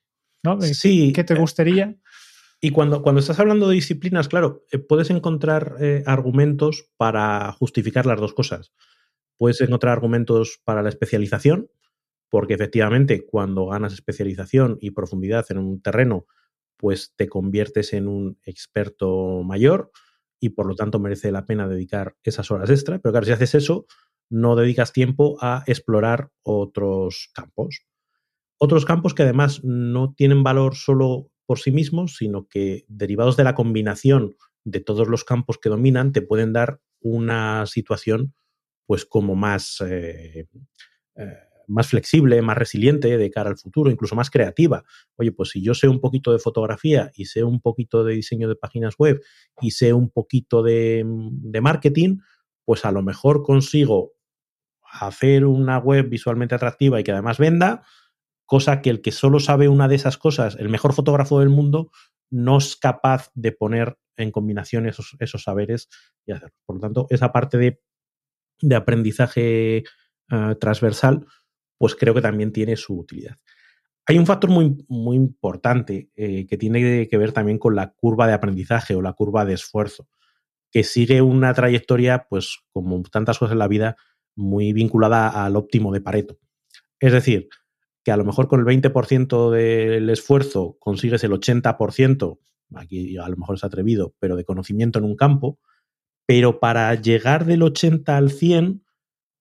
[0.43, 0.59] ¿no?
[0.59, 1.13] Sí.
[1.13, 1.95] ¿Qué te eh, gustaría?
[2.59, 5.75] Y cuando, cuando estás hablando de disciplinas, claro, eh, puedes encontrar
[6.07, 8.73] argumentos para justificar las dos cosas.
[9.39, 11.69] Puedes encontrar argumentos para la especialización,
[12.29, 16.27] porque efectivamente cuando ganas especialización y profundidad en un terreno,
[16.75, 19.91] pues te conviertes en un experto mayor
[20.41, 22.99] y por lo tanto merece la pena dedicar esas horas extra.
[22.99, 23.85] Pero claro, si haces eso,
[24.29, 27.85] no dedicas tiempo a explorar otros campos.
[28.57, 33.45] Otros campos que además no tienen valor solo por sí mismos, sino que derivados de
[33.45, 38.33] la combinación de todos los campos que dominan, te pueden dar una situación
[38.89, 40.47] pues como más, eh,
[41.15, 44.83] eh, más flexible, más resiliente de cara al futuro, incluso más creativa.
[45.15, 48.49] Oye, pues si yo sé un poquito de fotografía y sé un poquito de diseño
[48.49, 49.21] de páginas web
[49.61, 52.17] y sé un poquito de, de marketing,
[52.65, 54.13] pues a lo mejor consigo
[54.81, 57.83] hacer una web visualmente atractiva y que además venda,
[58.47, 61.91] cosa que el que solo sabe una de esas cosas, el mejor fotógrafo del mundo,
[62.31, 65.89] no es capaz de poner en combinación esos, esos saberes
[66.25, 66.55] y hacerlo.
[66.65, 67.81] Por lo tanto, esa parte de
[68.61, 69.83] de aprendizaje
[70.29, 71.25] ah, transversal,
[71.77, 73.37] pues creo que también tiene su utilidad.
[74.05, 78.27] Hay un factor muy, muy importante eh, que tiene que ver también con la curva
[78.27, 80.07] de aprendizaje o la curva de esfuerzo,
[80.71, 83.97] que sigue una trayectoria, pues como tantas cosas en la vida,
[84.35, 86.39] muy vinculada al óptimo de Pareto.
[86.99, 87.49] Es decir,
[88.03, 92.39] que a lo mejor con el 20% del esfuerzo consigues el 80%,
[92.75, 95.59] aquí a lo mejor es atrevido, pero de conocimiento en un campo,
[96.29, 98.85] pero para llegar del 80 al 100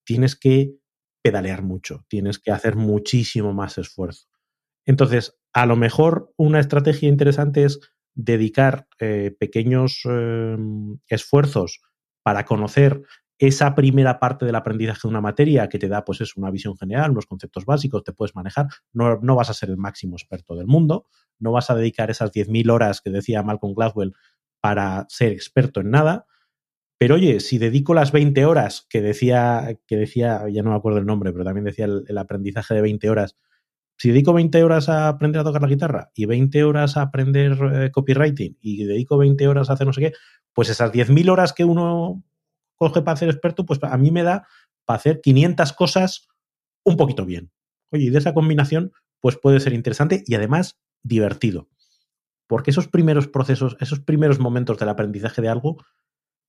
[0.06, 0.72] tienes que
[1.22, 4.28] pedalear mucho, tienes que hacer muchísimo más esfuerzo.
[4.86, 7.78] Entonces, a lo mejor una estrategia interesante es
[8.14, 11.82] dedicar eh, pequeños em, esfuerzos
[12.22, 13.02] para conocer
[13.36, 16.74] esa primera parte del aprendizaje de una materia que te da, pues es una visión
[16.78, 18.66] general, unos conceptos básicos, te puedes manejar.
[18.94, 21.04] No, no vas a ser el máximo experto del mundo,
[21.38, 24.14] no vas a dedicar esas 10.000 horas que decía Malcolm Gladwell
[24.62, 26.24] para ser experto en nada.
[26.98, 30.98] Pero oye, si dedico las 20 horas que decía, que decía, ya no me acuerdo
[30.98, 33.36] el nombre, pero también decía el, aprendizaje de 20 horas,
[33.96, 37.56] si dedico 20 horas a aprender a tocar la guitarra y 20 horas a aprender
[37.72, 40.12] eh, copywriting y dedico 20 horas a hacer no sé qué,
[40.52, 42.24] pues esas 10.000 horas que uno
[42.76, 44.46] coge para ser experto, pues a mí me da
[44.84, 46.28] para hacer 500 cosas
[46.84, 47.50] un poquito bien.
[47.90, 51.68] Oye, y de esa combinación, pues puede ser interesante y además divertido.
[52.46, 55.84] Porque esos primeros procesos, esos primeros momentos del aprendizaje de algo,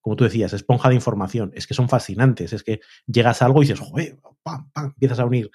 [0.01, 2.53] como tú decías, esponja de información, es que son fascinantes.
[2.53, 5.51] Es que llegas a algo y dices, joder, pam, pam, empiezas a unir.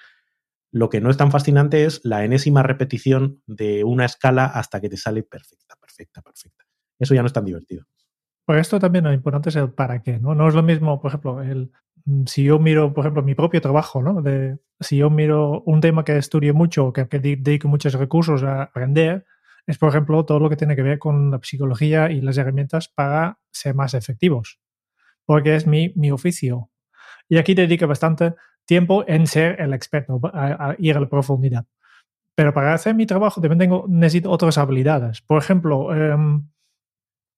[0.71, 4.89] Lo que no es tan fascinante es la enésima repetición de una escala hasta que
[4.89, 6.65] te sale perfecta, perfecta, perfecta.
[6.99, 7.85] Eso ya no es tan divertido.
[8.45, 10.35] Por esto también lo importante es el para qué, ¿no?
[10.35, 11.71] No es lo mismo, por ejemplo, el,
[12.05, 14.21] mm, si yo miro, por ejemplo, mi propio trabajo, ¿no?
[14.21, 18.63] De, si yo miro un tema que estudio mucho, que, que dedico muchos recursos a
[18.63, 19.25] aprender,
[19.67, 22.87] es, por ejemplo, todo lo que tiene que ver con la psicología y las herramientas
[22.87, 24.59] para ser más efectivos,
[25.25, 26.69] porque es mi, mi oficio.
[27.27, 31.65] Y aquí dedico bastante tiempo en ser el experto, a, ir a la profundidad.
[32.35, 35.21] Pero para hacer mi trabajo también tengo, necesito otras habilidades.
[35.21, 36.47] Por ejemplo, em,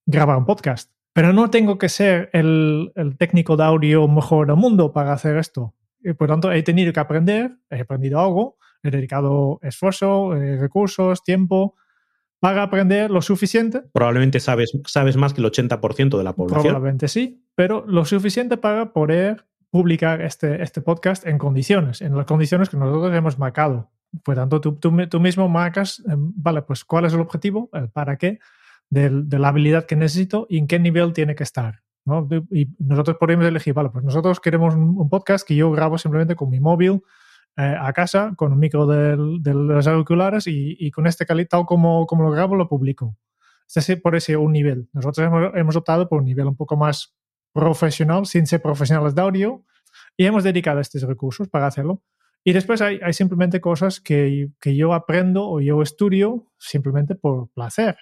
[0.06, 0.92] grabar un podcast.
[1.14, 5.74] Pero no tengo que ser el, técnico de audio mejor del mundo para hacer esto.
[6.02, 11.24] Y por tanto, he tenido que aprender, he aprendido algo, he dedicado esfuerzo, eh, recursos,
[11.24, 11.76] tiempo
[12.40, 13.82] para aprender lo suficiente.
[13.94, 16.64] Probablemente sabes, sabes más que el 80% de la población.
[16.64, 22.26] Probablemente sí, pero lo suficiente para poder publicar este, este podcast en condiciones, en las
[22.26, 23.90] condiciones que nosotros hemos marcado.
[24.24, 28.18] Por tanto, tú, tú, mismo marcas, em, vale, pues cuál es el objetivo, el para
[28.18, 28.40] qué,
[28.90, 31.82] de, la habilidad que necesito y en qué nivel tiene que estar.
[32.06, 32.28] ¿no?
[32.52, 36.50] Y nosotros podemos elegir, vale, pues nosotros queremos un, podcast que yo grabo simplemente con
[36.50, 37.02] mi móvil
[37.58, 42.06] eh, a casa, con un micro de, los auriculares y, con este calidad, tal como,
[42.06, 43.18] como lo grabo, lo publico.
[43.74, 44.90] Es por ese un nivel.
[44.94, 47.16] Nosotros hemos, optado por un nivel un poco más
[47.54, 49.64] profesional, sin ser profesionales de audio,
[50.16, 52.04] y hemos dedicado estos recursos para hacerlo.
[52.44, 57.50] Y después hay, hay simplemente cosas que, que, yo aprendo o yo estudio simplemente por
[57.50, 57.98] placer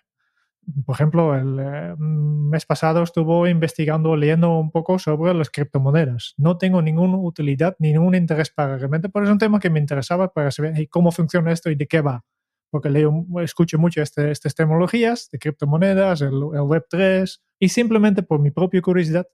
[0.85, 6.33] por ejemplo, el eh, mes pasado estuvo investigando, leyendo un poco sobre las criptomonedas.
[6.37, 10.31] No tengo ninguna utilidad, ningún interés para realmente, pero es un tema que me interesaba
[10.33, 12.23] para saber cómo funciona esto y de qué va.
[12.71, 18.39] Porque leo, escucho mucho este, estas tecnologías de criptomonedas, el, el Web3, y simplemente por
[18.39, 19.27] mi propia curiosidad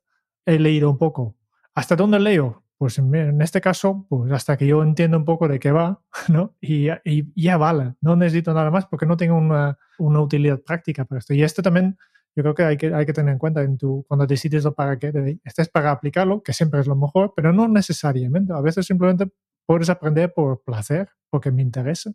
[0.45, 1.35] he leído un poco.
[1.73, 2.60] ¿Hasta dónde leo?
[2.81, 6.55] Pues en, este caso, pues hasta que yo entiendo un poco de qué va, ¿no?
[6.59, 6.87] Y,
[7.35, 11.35] ya vale, no necesito nada más porque no tengo una, una, utilidad práctica para esto.
[11.35, 11.99] Y esto también
[12.35, 14.73] yo creo que hay que, hay que tener en cuenta en tu, cuando decides lo
[14.73, 15.37] para qué.
[15.43, 18.51] Este es para aplicarlo, que siempre es lo mejor, pero no necesariamente.
[18.51, 19.31] A veces simplemente
[19.67, 22.11] puedes aprender por placer, porque me interesa.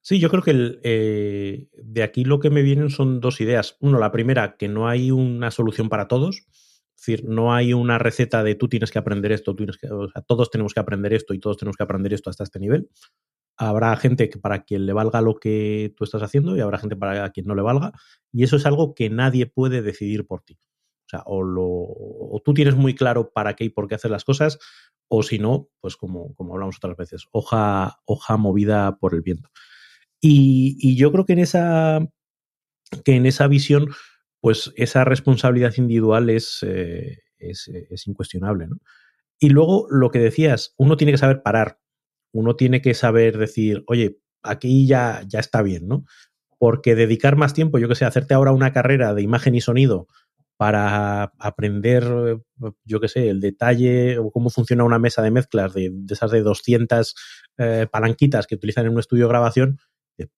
[0.00, 3.76] Sí, yo creo que el, eh, de aquí lo que me vienen son dos ideas.
[3.78, 6.48] Uno, la primera, que no hay una solución para todos
[7.00, 9.88] es decir, no hay una receta de tú tienes que aprender esto, tú tienes que,
[9.88, 12.58] o sea, todos tenemos que aprender esto y todos tenemos que aprender esto hasta este
[12.58, 12.90] nivel.
[13.56, 17.30] Habrá gente para quien le valga lo que tú estás haciendo y habrá gente para
[17.30, 17.92] quien no le valga.
[18.32, 20.58] Y eso es algo que nadie puede decidir por ti.
[21.06, 24.10] O sea, o, lo, o tú tienes muy claro para qué y por qué hacer
[24.10, 24.58] las cosas,
[25.08, 29.48] o si no, pues como, como hablamos otras veces, hoja, hoja movida por el viento.
[30.20, 32.06] Y, y yo creo que en esa,
[33.06, 33.88] que en esa visión
[34.40, 38.66] pues esa responsabilidad individual es, eh, es, incuestionable.
[38.68, 38.76] ¿no?
[39.38, 41.78] Y luego lo que decías, uno tiene que saber parar,
[42.32, 46.04] uno tiene que saber decir, oye, aquí ya, ya está bien, ¿no?
[46.58, 50.08] Porque dedicar más tiempo, yo que sé, hacerte ahora una carrera de imagen y sonido
[50.56, 52.04] para aprender,
[52.84, 56.42] yo que sé, el detalle o cómo funciona una mesa de mezclas de, esas de
[56.42, 57.14] 200
[57.56, 59.78] eh, palanquitas que utilizan en un estudio de grabación,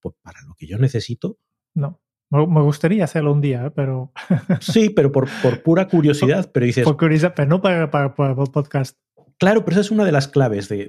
[0.00, 1.38] pues para lo que yo necesito,
[1.74, 2.01] no.
[2.32, 3.70] Me gustaría hacerlo un día, ¿eh?
[3.70, 4.10] pero...
[4.60, 5.28] sí, pero por,
[5.62, 6.84] pura curiosidad, pero dices...
[6.84, 8.98] Por curiosidad, pero no para, para, podcast.
[9.38, 10.88] Claro, pero esa es una de las claves de,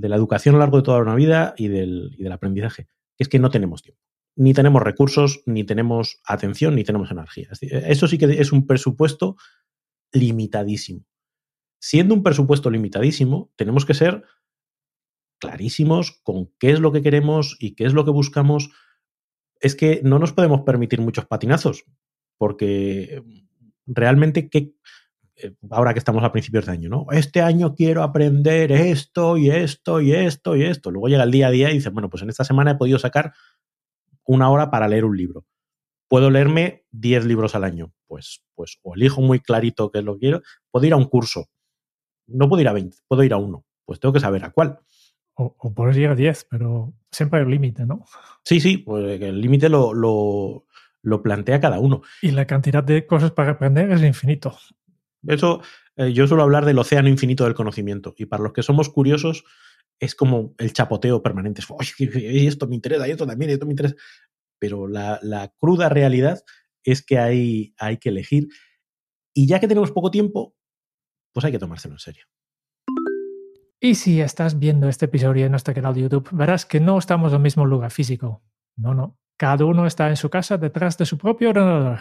[0.00, 2.86] la educación a lo largo de toda una vida y del, y del aprendizaje,
[3.18, 4.00] es que no tenemos tiempo.
[4.36, 7.48] Ni tenemos recursos, ni tenemos atención, ni tenemos energía.
[7.60, 9.36] Eso sí que es un presupuesto
[10.12, 11.04] limitadísimo.
[11.80, 14.22] Siendo un presupuesto limitadísimo, tenemos que ser
[15.40, 18.70] clarísimos con qué es lo que queremos y qué es lo que buscamos
[19.60, 21.84] es que no nos podemos permitir muchos patinazos,
[22.38, 23.22] porque
[23.86, 24.74] realmente, ¿qué,
[25.36, 27.06] eh, ahora que estamos a principios de año, ¿no?
[27.10, 30.90] Este año quiero aprender esto y esto y esto y esto.
[30.90, 32.98] Luego llega el día a día y dices, bueno, pues en esta semana he podido
[32.98, 33.32] sacar
[34.24, 35.44] una hora para leer un libro.
[36.08, 37.92] Puedo leerme 10 libros al año.
[38.06, 40.42] Pues, pues o elijo muy clarito que lo quiero.
[40.70, 41.48] Puedo ir a un curso.
[42.26, 43.64] No puedo ir a 20, puedo ir a uno.
[43.84, 44.78] Pues tengo que saber a cuál.
[45.36, 48.04] O, o puedes llegar a 10, pero siempre hay un límite, ¿no?
[48.44, 50.66] Sí, sí, pues el límite lo, lo,
[51.02, 52.02] lo plantea cada uno.
[52.22, 54.56] Y la cantidad de cosas para aprender es infinito.
[55.26, 55.62] Eso,
[55.96, 58.14] eh, yo suelo hablar del océano infinito del conocimiento.
[58.16, 59.44] Y para los que somos curiosos,
[60.00, 61.62] es como el chapoteo permanente.
[61.68, 63.96] Oye, esto me interesa, y esto también, y esto me interesa.
[64.58, 66.42] Pero la, la cruda realidad
[66.84, 68.48] es que hay, hay que elegir.
[69.34, 70.54] Y ya que tenemos poco tiempo,
[71.32, 72.24] pues hay que tomárselo en serio.
[73.84, 77.32] Y si estás viendo este episodio en nuestro canal de YouTube, verás que no estamos
[77.32, 78.42] en el mismo lugar físico.
[78.76, 79.18] No, no.
[79.36, 82.00] Cada uno está en su casa detrás de su propio ordenador.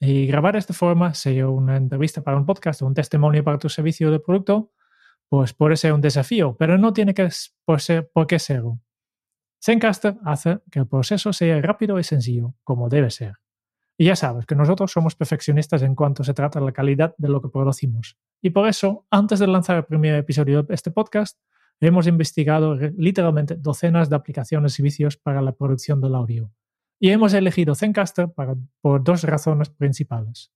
[0.00, 3.60] Y grabar de esta forma, sea una entrevista para un podcast o un testimonio para
[3.60, 4.72] tu servicio de producto,
[5.28, 8.80] pues puede ser un desafío, pero no tiene que ser, por qué serlo.
[9.64, 13.34] Zencaster hace que el proceso sea rápido y sencillo, como debe ser.
[13.96, 17.28] Y ya sabes que nosotros somos perfeccionistas en cuanto se trata de la calidad de
[17.28, 18.18] lo que producimos.
[18.42, 21.38] Y por eso, antes de lanzar el primer episodio de este podcast,
[21.80, 26.50] hemos investigado literalmente docenas de aplicaciones y servicios para la producción del audio.
[26.98, 28.28] Y hemos elegido Zencaster
[28.80, 30.52] por dos razones principales.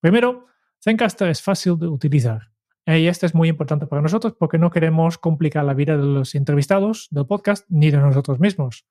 [0.00, 0.46] Primero,
[0.82, 2.50] Zencaster es fácil de utilizar.
[2.86, 6.34] Y esto es muy importante para nosotros porque no queremos complicar la vida de los
[6.34, 8.86] entrevistados del podcast ni de nosotros mismos.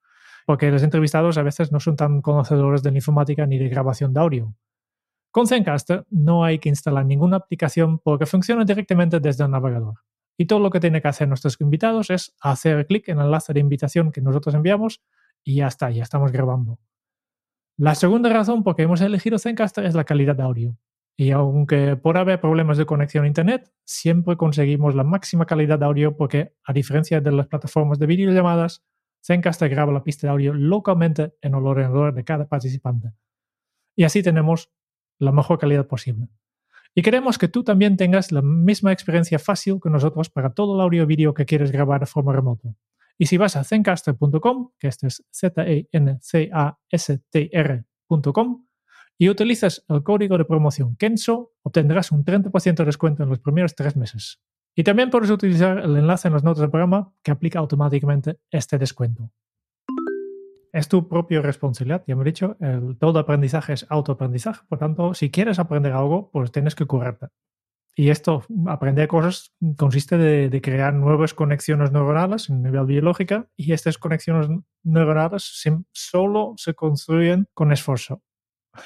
[0.50, 4.16] Porque los entrevistados a veces no son tan conocedores de la informática ni de grabación
[4.16, 4.56] de audio.
[5.30, 10.00] Con Zencaster no hay que instalar ninguna aplicación porque funciona directamente desde el navegador.
[10.40, 13.54] Y todo lo que tienen que hacer nuestros invitados es hacer clic en el enlace
[13.54, 15.04] de invitación que nosotros enviamos
[15.44, 16.80] y ya está, ya estamos grabando.
[17.78, 20.78] La segunda razón por que hemos elegido Zencaster es la calidad de audio.
[21.16, 25.86] Y aunque por haber problemas de conexión a Internet, siempre conseguimos la máxima calidad de
[25.86, 28.84] audio porque, a diferencia de las plataformas de videollamadas,
[29.24, 33.12] Zencaster graba la pista de audio localmente en el ordenador de cada participante.
[33.96, 34.72] Y así tenemos
[35.18, 36.30] la mejor calidad posible.
[36.96, 40.82] Y queremos que tú también tengas la misma experiencia fácil que nosotros para todo el
[40.82, 42.76] audio y vídeo que quieres grabar de forma remota.
[43.18, 45.86] Y si vas a zencaster.com, que este es Z-E-N-C-A-S-T-R.com,
[49.22, 53.76] y utilizas el código de promoción KENSO, obtendrás un 30% de descuento en los primeros
[53.76, 54.40] tres meses.
[54.80, 58.78] Y también puedes utilizar el enlace en las notas del programa que aplica automáticamente este
[58.78, 59.30] descuento
[60.72, 62.06] es tu propia responsabilidad.
[62.08, 64.62] Ya me he dicho, el, todo aprendizaje es autoaprendizaje.
[64.70, 67.28] Por tanto, si quieres aprender algo, pues tienes que curarte.
[67.94, 73.74] Y esto, aprender cosas, consiste de, de, crear nuevas conexiones neuronales en nivel biológico y
[73.74, 74.48] estas conexiones
[74.84, 75.62] neuronales
[75.92, 78.22] solo se construyen con esfuerzo.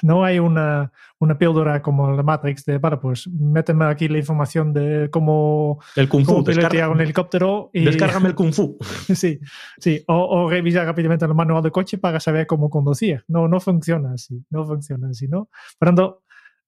[0.02, 4.72] No hay una, una píldora como la Matrix de, para, pues méteme aquí la información
[4.72, 7.70] de cómo, el kung fu, cómo un helicóptero.
[7.72, 8.78] Y, descárgame el Kung Fu.
[9.14, 9.40] sí,
[9.78, 10.02] sí.
[10.06, 13.24] O, o, revisar rápidamente el manual de coche para saber cómo conducir.
[13.28, 14.44] No, no funciona así.
[14.50, 15.48] No funciona así, ¿no?
[15.78, 16.22] Por tanto,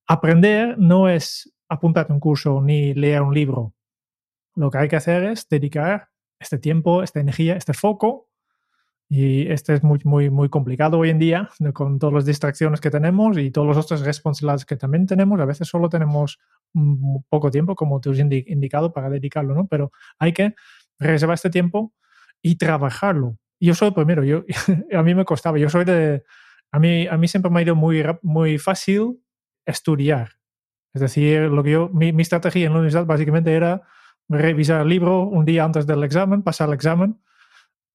[0.07, 3.75] aprender no es apuntarte un curso ni leer un libro.
[4.55, 6.09] Lo que hay que hacer es dedicar
[6.39, 8.29] este tiempo, esta energía, este foco
[9.09, 12.91] y este es muy, muy, muy complicado hoy en día con todas las distracciones que
[12.91, 15.41] tenemos y todas las otras responsabilidades que también tenemos.
[15.41, 16.41] A veces solo tenemos
[17.29, 19.69] poco tiempo, como te he indicado, para dedicarlo, ¿no?
[19.69, 20.55] Pero hay que
[20.99, 21.95] reservar este tiempo
[22.43, 23.39] y trabajarlo.
[23.61, 24.45] Yo soy el primero, yo,
[24.93, 26.25] a mí me costaba, yo soy de,
[26.73, 29.23] a mí, a mí siempre me ha ido muy, muy fácil
[29.65, 30.33] estudiar.
[30.95, 33.83] Es decir, lo que yo, mi, mi estrategia en la universidad básicamente era
[34.29, 37.21] revisar el libro un día antes del examen, pasar el examen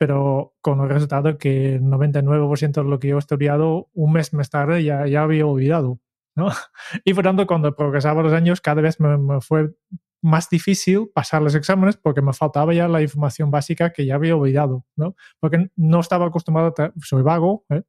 [0.01, 4.33] pero con el resultado que el 99% de lo que yo he estudiado un mes
[4.33, 5.99] más tarde ya, ya había olvidado.
[6.35, 6.47] ¿no?
[7.05, 9.75] Y por tanto, cuando progresaba los años, cada vez me, me, fue
[10.23, 14.35] más difícil pasar los exámenes porque me faltaba ya la información básica que ya había
[14.35, 15.15] olvidado, ¿no?
[15.39, 17.83] Porque no estaba acostumbrado, soy vago, ¿eh?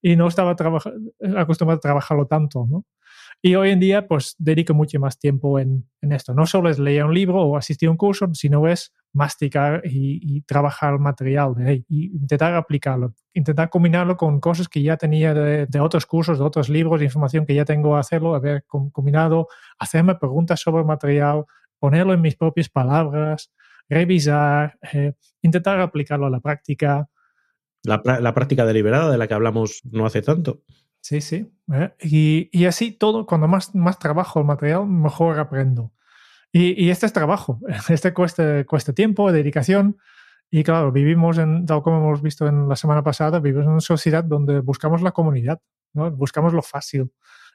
[0.00, 2.84] y no estaba acostumbrado a trabajarlo tanto, ¿no?
[3.42, 6.34] Y hoy en día, pues dedico mucho más tiempo en, en esto.
[6.34, 10.42] No solo es leer un libro o asistir a un curso, sino es masticar y,
[10.42, 15.66] trabajar el material ahí, y intentar aplicarlo, intentar combinarlo con cosas que ya tenía de,
[15.66, 19.48] de, otros cursos, de otros libros, de información que ya tengo a hacerlo, haber combinado,
[19.78, 21.44] hacerme preguntas sobre material,
[21.78, 23.50] ponerlo en mis propias palabras,
[23.88, 27.08] revisar, eh, intentar aplicarlo a la práctica.
[27.82, 30.62] La, la, práctica deliberada de la que hablamos no hace tanto.
[31.02, 31.50] Sí, sí.
[31.72, 31.94] ¿eh?
[32.00, 35.92] Y, y, así todo, cuando más, más trabajo el material, mejor aprendo.
[36.52, 39.96] Y, y, este es trabajo, este cuesta, cuesta tiempo, dedicación.
[40.50, 43.80] Y claro, vivimos, en, tal como hemos visto en la semana pasada, vivimos en una
[43.80, 45.60] sociedad donde buscamos la comunidad,
[45.94, 46.10] ¿no?
[46.10, 47.12] buscamos lo fácil.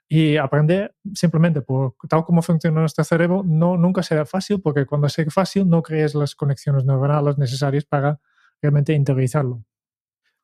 [0.08, 5.10] Y aprender simplemente por tal como funciona nuestro cerebro no, nunca será fácil porque cuando
[5.10, 8.20] sea fácil no crees las conexiones neuronales necesarias para
[8.62, 9.64] realmente interiorizarlo.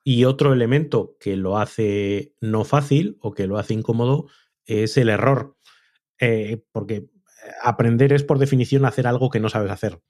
[0.04, 4.28] Y otro elemento que lo hace no fácil o que lo hace incómodo
[4.66, 5.56] es el error.
[6.20, 7.10] Eh, porque
[7.62, 10.02] aprender es por definición hacer algo que no sabes hacer.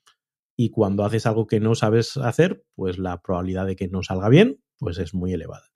[0.55, 4.29] Y cuando haces algo que no sabes hacer, pues la probabilidad de que no salga
[4.29, 5.71] bien, pues es muy elevada.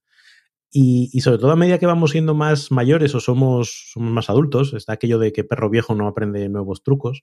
[0.78, 4.92] Y, sobre todo a medida que vamos siendo más mayores o somos, más adultos, está
[4.92, 7.22] aquello de que perro viejo no aprende nuevos trucos.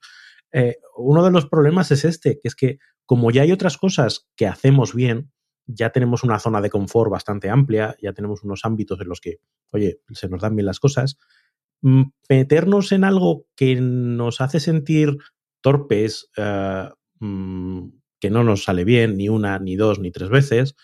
[0.52, 4.26] Eh, uno de los problemas es este, que es que como ya hay otras cosas
[4.36, 5.32] que hacemos bien,
[5.66, 9.38] ya tenemos una zona de confort bastante amplia, ya tenemos unos ámbitos en los que,
[9.70, 11.18] oye, se nos dan bien las cosas,
[11.82, 15.18] mm, meternos en algo que nos hace sentir
[15.60, 16.30] torpes,
[17.20, 17.88] mm,
[18.20, 20.76] que no nos sale bien ni una, ni dos, ni tres veces,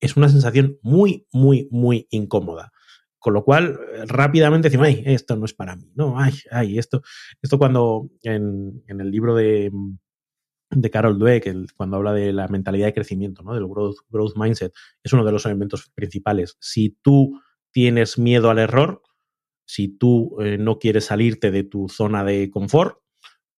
[0.00, 2.72] es una sensación muy, muy, muy incómoda.
[3.18, 6.18] Con lo cual, eh, rápidamente decimos, ay, esto no es para mí, ¿no?
[6.20, 7.02] Ay, ay, esto,
[7.42, 9.72] esto cuando en, el libro de,
[10.70, 13.54] de Carol Dweck, cuando habla de la mentalidad de crecimiento, ¿no?
[13.54, 16.56] Del growth, growth mindset, es uno de los elementos principales.
[16.60, 19.02] Si tú tienes miedo al error,
[19.66, 22.98] si tú eh, no quieres salirte de tu zona de confort,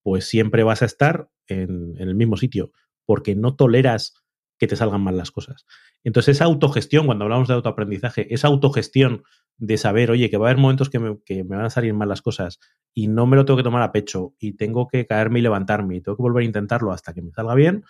[0.03, 2.73] pues siempre vas a estar en, en el mismo sitio,
[3.05, 4.15] porque no toleras
[4.61, 5.65] que te salgan mal las cosas.
[6.05, 9.23] Entonces, esa autogestión, cuando hablamos de autoaprendizaje, esa autogestión
[9.57, 12.21] de saber, oye, que va a haber momentos que me, van a salir mal las
[12.21, 12.61] cosas
[12.93, 15.97] y no me lo tengo que tomar a pecho y tengo que caerme y levantarme
[15.97, 17.85] y tengo que volver a intentarlo hasta que me salga bien,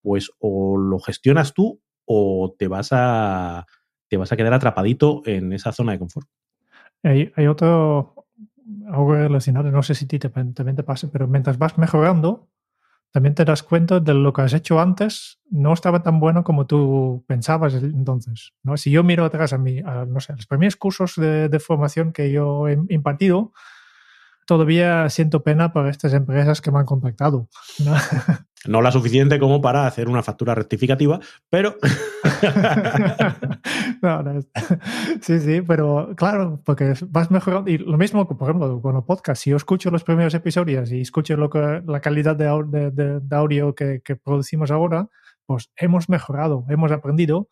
[0.00, 3.66] pues o lo gestionas tú o te vas a,
[4.08, 6.26] te vas a quedar atrapadito en esa zona de confort.
[7.02, 8.26] Hay, otro,
[8.86, 12.48] algo relacionado, no sé si ti te, también te pasa, pero mientras vas mejorando,
[13.10, 16.66] también te das cuenta de lo que has hecho antes no estaba tan bueno como
[16.66, 18.52] tú pensabas entonces.
[18.62, 18.76] ¿no?
[18.76, 22.68] Si yo miro atrás a, mí, no sé, los primeros cursos de, formación que yo
[22.68, 23.52] he impartido,
[24.48, 27.50] todavía siento pena por estas empresas que me han contactado.
[27.84, 27.94] ¿no?
[28.66, 31.76] no la suficiente como para hacer una factura rectificativa, pero...
[35.20, 37.70] sí, sí, pero claro, porque vas mejorando.
[37.70, 39.44] Y lo mismo, por ejemplo, con los podcasts.
[39.44, 43.74] Si yo escucho los primeros episodios y escucho lo que, la calidad de, de, audio
[43.74, 45.08] que, que, producimos ahora,
[45.44, 47.50] pues hemos mejorado, hemos aprendido,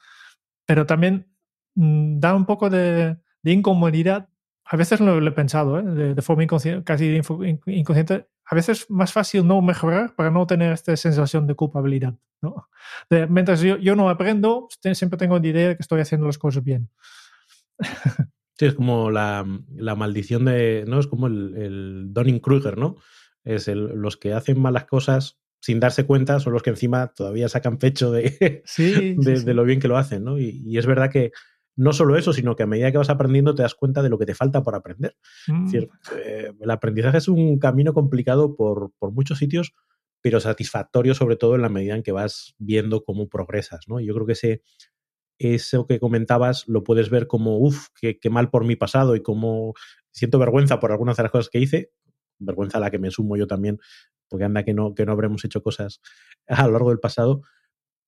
[0.64, 1.28] pero también
[1.74, 4.30] mm, da un poco de, incomodidad.
[4.68, 6.14] A veces lo, he pensado, ¿eh?
[6.14, 7.20] de, forma inconsciente, casi
[7.66, 12.14] inconsciente a veces es más fácil no mejorar para no tener esta sensación de culpabilidad.
[12.42, 12.68] ¿no?
[13.28, 16.62] mientras yo, yo, no aprendo, siempre tengo la idea de que estoy haciendo las cosas
[16.62, 16.90] bien.
[18.58, 20.98] Sí, es como la, la maldición de, ¿no?
[20.98, 22.96] Es como el, el Donning-Kruger, ¿no?
[23.44, 27.48] Es el, los que hacen malas cosas sin darse cuenta son los que encima todavía
[27.48, 28.62] sacan pecho de,
[29.18, 30.38] de, lo bien que lo hacen, ¿no?
[30.38, 31.32] y, es verdad que
[31.76, 34.18] no solo eso, sino que a medida que vas aprendiendo te das cuenta de lo
[34.18, 35.16] que te falta por aprender.
[35.46, 36.14] Es decir, mm.
[36.16, 39.74] eh, el aprendizaje es un camino complicado por, muchos sitios,
[40.22, 43.86] pero satisfactorio sobre todo en la medida en que vas viendo cómo progresas.
[43.86, 44.00] ¿no?
[44.00, 44.62] yo creo que ese,
[45.38, 49.74] eso que comentabas lo puedes ver como, uff, qué, mal por mi pasado y como
[50.10, 51.92] siento vergüenza por algunas de las cosas que hice,
[52.38, 53.78] vergüenza a la que me sumo yo también,
[54.28, 56.00] porque anda que no, que no habremos hecho cosas
[56.48, 57.42] a lo largo del pasado,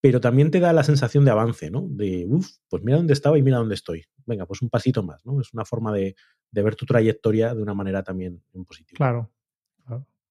[0.01, 1.87] pero también te da la sensación de avance, ¿no?
[1.89, 4.05] De, uff, pues mira dónde estaba y mira dónde estoy.
[4.27, 5.41] Venga, pues un pasito más, ¿no?
[5.41, 6.15] Es una forma de,
[6.53, 8.97] ver tu trayectoria de una manera también en positivo.
[8.97, 9.31] Claro.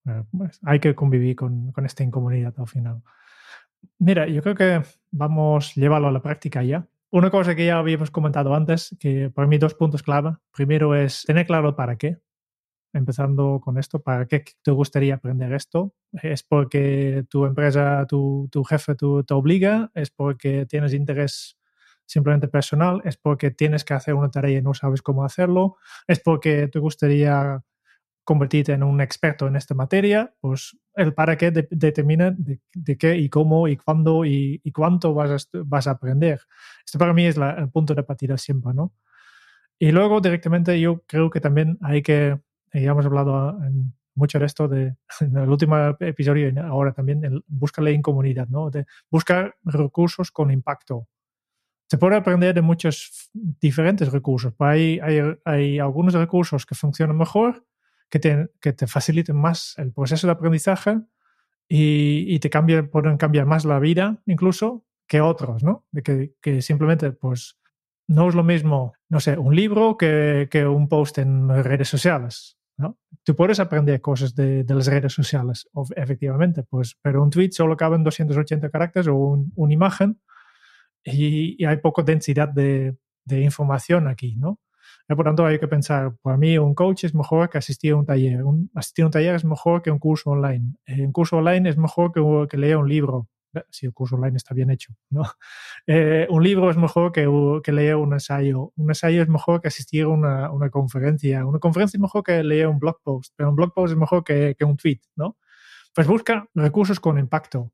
[0.06, 3.02] Eh, pues hay que convivir con, esta incomunidad al final.
[3.98, 6.86] Mira, yo creo que vamos a llevarlo a la práctica ya.
[7.10, 10.36] Una cosa que ya habíamos comentado antes, que para mí dos puntos clave.
[10.54, 12.18] Primero es tener claro para qué
[12.98, 15.94] empezando con esto, ¿para qué te gustaría aprender esto?
[16.22, 19.90] ¿Es porque tu empresa, tu, tu jefe te obliga?
[19.94, 21.58] ¿Es porque tienes interés
[22.04, 23.00] simplemente personal?
[23.04, 25.76] ¿Es porque tienes que hacer una tarea y no sabes cómo hacerlo?
[26.06, 27.62] ¿Es porque te gustaría
[28.24, 30.34] convertirte en un experto en esta materia?
[30.40, 35.58] Pues el para qué determina de, qué y cómo y cuándo y, cuánto vas a,
[35.64, 36.40] vas a aprender.
[36.84, 38.92] Esto para mí es el punto de partida siempre, ¿no?
[39.78, 42.40] Y luego directamente yo creo que también hay que
[42.72, 43.70] ya hemos hablado ah,
[44.14, 48.48] mucho de esto de, en el último episodio y ahora también, el, búscale en comunidad,
[48.48, 48.70] ¿no?
[48.70, 51.08] De buscar recursos con impacto.
[51.90, 54.52] Se puede aprender de muchos diferentes recursos.
[54.58, 57.64] Hay, hay, hay algunos recursos que funcionan mejor,
[58.10, 60.98] que te, que te faciliten más el proceso de aprendizaje
[61.66, 65.86] y, y te cambian, pueden cambiar más la vida incluso que otros, ¿no?
[65.90, 67.58] De que, que simplemente pues
[68.06, 72.57] no es lo mismo, no sé, un libro que, que un post en redes sociales.
[72.78, 72.96] ¿No?
[73.24, 77.96] Tú puedes aprender cosas de, las redes sociales, efectivamente, pues, pero un tweet solo cabe
[77.96, 79.14] en 280 caracteres o
[79.54, 80.20] una imagen
[81.04, 82.96] y, hay poca densidad de,
[83.30, 84.58] información aquí, ¿no?
[85.06, 88.06] Por tanto, hay que pensar, para mí un coach es mejor que asistir a un
[88.06, 88.42] taller.
[88.44, 90.74] Un, asistir a un taller es mejor que un curso online.
[90.86, 93.28] Eh, un curso online es mejor que, que leer un libro
[93.70, 94.94] si el curso online está bien hecho.
[95.10, 95.22] ¿no?
[95.86, 97.26] Eh, un libro es mejor que,
[97.64, 98.72] que, leer un ensayo.
[98.76, 101.46] Un ensayo es mejor que asistir a una, una, conferencia.
[101.46, 104.22] Una conferencia es mejor que leer un blog post, pero un blog post es mejor
[104.22, 105.00] que, que un tweet.
[105.16, 105.38] ¿no?
[105.94, 107.72] Pues busca recursos con impacto.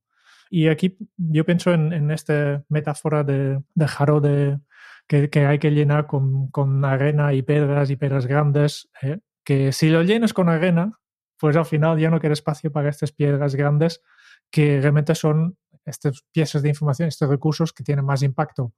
[0.49, 4.61] Y aquí yo pienso en, en esta metáfora de, de jarro de,
[5.09, 9.19] que, que, hay que llenar con, con, arena y piedras y piedras grandes, ¿eh?
[9.45, 11.01] que si lo llenas con arena,
[11.39, 14.03] pues al final ya no queda espacio para estas piedras grandes
[14.51, 18.73] que realmente son estas piezas de información, estos recursos que tienen más impacto.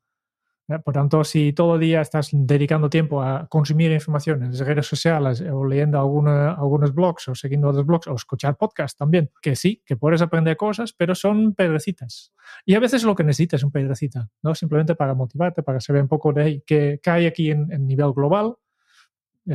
[0.85, 4.87] Por tanto, si todo el día estás dedicando tiempo a consumir información en las redes
[4.87, 9.55] sociales o leyendo alguna, algunos blogs o siguiendo otros blogs o escuchar podcasts también, que
[9.55, 12.33] sí, que puedes aprender cosas, pero son pedrecitas.
[12.65, 14.57] Y a veces lo que necesitas es un pedrecita, ¿no?
[14.57, 18.13] Simplemente para motivarte, para saber un poco de qué, qué hay aquí en, en nivel
[18.13, 18.57] global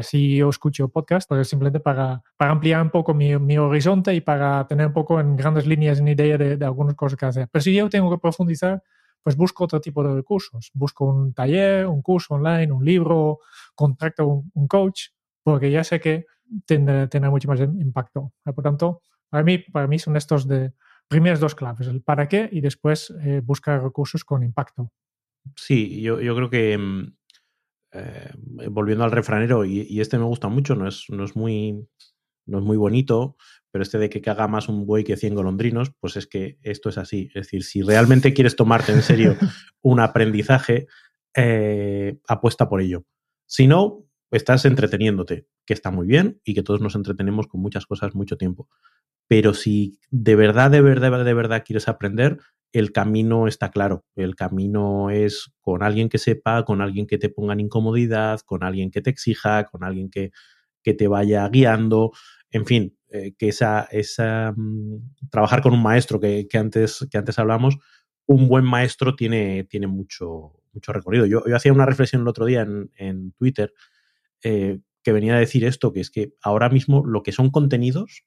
[0.02, 4.22] si yo escucho podcast, pues simplemente para, para ampliar un poco mi, mi, horizonte y
[4.22, 7.48] para tener un poco en grandes líneas una idea de, de, algunas cosas que hacer.
[7.52, 8.82] Pero si yo tengo que profundizar,
[9.22, 10.72] pues busco otro tipo de recursos.
[10.74, 13.39] Busco un taller, un curso online, un libro,
[13.76, 15.10] contacto un, un coach,
[15.44, 16.26] porque ya sé que
[16.66, 18.34] tendrá, tendrá mucho más impacto.
[18.44, 20.74] Por tanto, para mí, para mí son estos de
[21.08, 24.92] primeras dos claves, el para qué y después eh, buscar recursos con impacto.
[25.56, 27.16] Sí, yo, yo creo que mm,
[27.94, 28.32] eh,
[28.70, 31.88] volviendo al refranero, y, y, este me gusta mucho, no es, no es, muy,
[32.46, 33.36] no es muy bonito,
[33.72, 36.89] pero este de que caga más un buey que 100 golondrinos, pues es que esto
[36.89, 37.30] es así.
[37.34, 39.36] Es decir, si realmente quieres tomarte en serio
[39.82, 40.88] un aprendizaje,
[41.36, 43.06] eh, apuesta por ello.
[43.46, 47.86] Si no, estás entreteniéndote, que está muy bien y que todos nos entretenemos con muchas
[47.86, 48.70] cosas mucho tiempo.
[49.28, 52.39] Pero si de verdad, de verdad, de verdad quieres aprender,
[52.74, 54.06] el camino está claro.
[54.16, 58.64] El camino es con alguien que sepa, con alguien que te ponga en incomodidad, con
[58.64, 60.32] alguien que te exija, con alguien que,
[60.84, 62.12] que te vaya guiando.
[62.50, 67.18] En fin, eh, que esa, esa mm, trabajar con un maestro que, que, antes, que
[67.18, 67.78] antes hablamos,
[68.26, 71.26] un buen maestro tiene, tiene mucho, mucho recorrido.
[71.26, 73.74] Yo, yo hacía una reflexión el otro día en, en Twitter
[74.44, 78.24] eh, que venía a decir esto, que es que ahora mismo lo que son contenidos,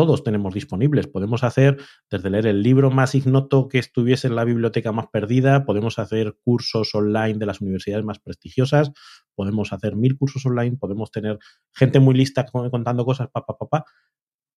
[0.00, 1.08] todos tenemos disponibles.
[1.08, 1.76] Podemos hacer,
[2.10, 6.38] desde leer el libro más ignoto que estuviese en la biblioteca más perdida, podemos hacer
[6.42, 8.92] cursos online de las universidades más prestigiosas,
[9.34, 11.38] podemos hacer mil cursos online, podemos tener
[11.74, 13.68] gente muy lista contando cosas, papá, papá.
[13.68, 13.90] Pa, pa.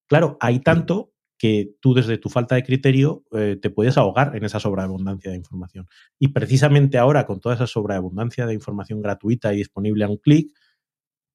[0.07, 4.45] Claro, hay tanto que tú desde tu falta de criterio eh, te puedes ahogar en
[4.45, 5.89] esa sobreabundancia de información.
[6.19, 10.53] Y precisamente ahora, con toda esa sobreabundancia de información gratuita y disponible a un clic,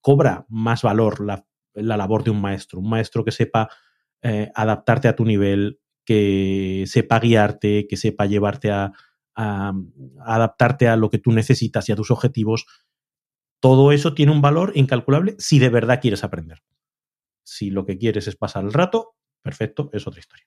[0.00, 1.44] cobra más valor la,
[1.74, 2.80] la labor de un maestro.
[2.80, 3.68] Un maestro que sepa
[4.22, 8.92] eh, adaptarte a tu nivel, que sepa guiarte, que sepa llevarte a,
[9.34, 12.66] adaptarte a lo que tú necesitas y a tus objetivos,
[13.60, 16.62] todo eso tiene un valor incalculable si de verdad quieres aprender.
[17.44, 20.46] Si lo que quieres es pasar el rato, perfecto, es otra historia.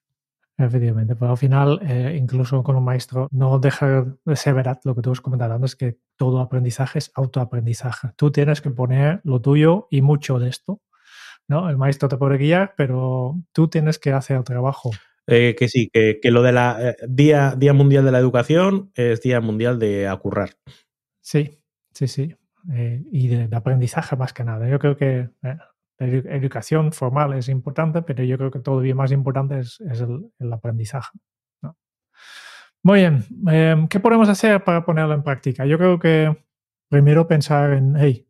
[0.57, 4.93] Efectivamente, pero al final, eh, incluso con un maestro, no deja de ser verdad lo
[4.93, 8.09] que tú has comentado antes, que todo aprendizaje es autoaprendizaje.
[8.15, 10.81] Tú tienes que poner lo tuyo y mucho de esto
[11.47, 11.69] ¿no?
[11.69, 14.91] El maestro te puede guiar, pero tú tienes que hacer el trabajo.
[15.27, 18.91] Eh, que sí, que, que, lo de la eh, día, día Mundial de la Educación
[18.95, 20.51] es Día Mundial de acurrar.
[21.21, 21.59] Sí,
[21.93, 22.35] sí, sí.
[22.73, 24.67] Eh, y de, de, aprendizaje más que nada.
[24.67, 29.59] Yo creo que la educación formal es importante, pero yo creo que todavía más importante
[29.59, 31.17] es, es el, el, aprendizaje.
[31.61, 31.77] ¿no?
[32.83, 33.23] Muy bien.
[33.49, 35.65] Eh, ¿Qué podemos hacer para ponerlo en práctica?
[35.65, 36.35] Yo creo que
[36.89, 38.27] primero pensar en, hey,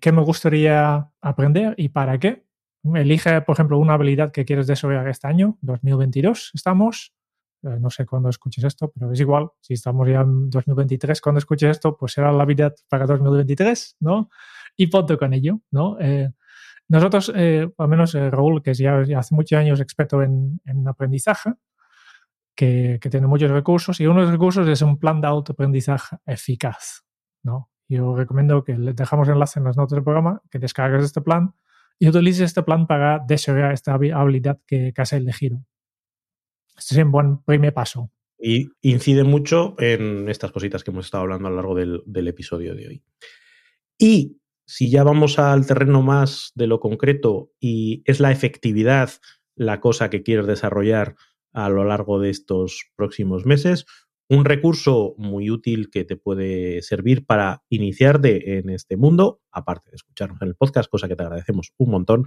[0.00, 2.45] ¿qué me gustaría aprender y para qué?
[2.94, 7.12] Elige, por ejemplo, una habilidad que quieres desarrollar este año, 2022 estamos.
[7.62, 9.48] Eh, no sé cuándo escuches esto, pero es igual.
[9.60, 14.30] Si estamos ya en 2023, cuando escuches esto, pues será la habilidad para 2023, ¿no?
[14.76, 15.98] Y ponte con ello, ¿no?
[16.00, 16.30] Eh,
[16.88, 20.60] nosotros, eh, al menos eh, Raúl, que es ya, ya, hace muchos años experto en,
[20.64, 21.54] en aprendizaje,
[22.54, 26.16] que, que, tiene muchos recursos, y uno de los recursos es un plan de autoaprendizaje
[26.26, 27.04] eficaz,
[27.42, 27.70] ¿no?
[27.88, 31.54] Yo recomiendo que le dejamos enlace en las notas del programa, que descargues este plan
[31.98, 35.64] y utilices este plan para desarrollar esta habilidad que, que has elegido.
[36.76, 38.10] Este es un buen primer paso.
[38.38, 42.74] Y incide mucho en estas cositas que hemos estado hablando a lo largo del episodio
[42.74, 43.02] de hoy.
[43.98, 49.10] Y si ya vamos al terreno más de lo concreto y es la efectividad
[49.54, 51.16] la cosa que quieres desarrollar
[51.52, 53.86] a lo largo de estos próximos meses,
[54.28, 59.96] un recurso muy útil que te puede servir para iniciarte en este mundo, aparte de
[59.96, 62.26] escucharnos en el podcast, cosa que te agradecemos un montón,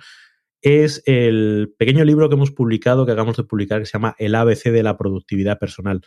[0.62, 4.36] es el pequeño libro que hemos publicado, que acabamos de publicar, que se llama El
[4.36, 6.02] ABC de la productividad personal,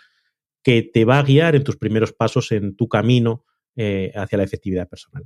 [0.62, 3.45] que te va a guiar en tus primeros pasos en tu camino
[3.76, 5.24] eh, hacia la efectividad personal.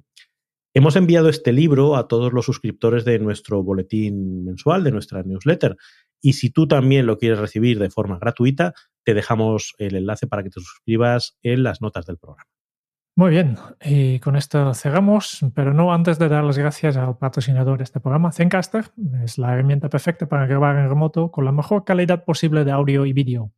[0.74, 5.76] Hemos enviado este libro a todos los suscriptores de nuestro boletín mensual, de nuestra newsletter.
[6.20, 10.42] Y si tú también lo quieres recibir de forma gratuita, te dejamos el enlace para
[10.42, 12.44] que te suscribas en las notas del programa.
[13.18, 17.78] Muy bien, y con esto cerramos, pero no antes de dar las gracias al patrocinador
[17.78, 18.90] de este programa, Zencaster.
[19.24, 23.06] Es la herramienta perfecta para grabar en remoto con la mejor calidad posible de audio
[23.06, 23.52] y vídeo.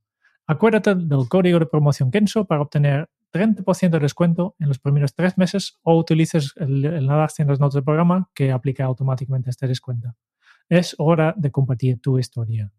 [0.46, 5.36] Acuérdate del código de promoción Kenso para obtener 30% de descuento en los primeros tres
[5.36, 10.14] meses o utilices el, enlace en las notas del programa que aplica automáticamente este descuento.
[10.68, 12.72] Es hora de compartir tu historia.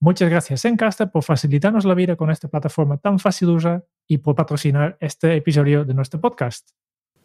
[0.00, 4.18] Muchas gracias Encaster por facilitarnos la vida con esta plataforma tan fácil de usar y
[4.18, 6.70] por patrocinar este episodio de nuestro podcast.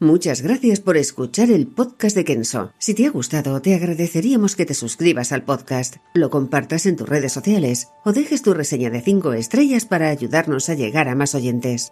[0.02, 2.72] Muchas gracias por escuchar el podcast de Kenso.
[2.78, 7.10] Si te ha gustado, te agradeceríamos que te suscribas al podcast, lo compartas en tus
[7.10, 11.36] redes sociales o dejes tu reseña de 5 estrellas para ayudarnos a llegar a más
[11.36, 11.92] oyentes.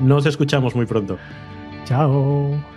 [0.00, 1.18] Nos escuchamos muy pronto.
[1.84, 2.73] Chao.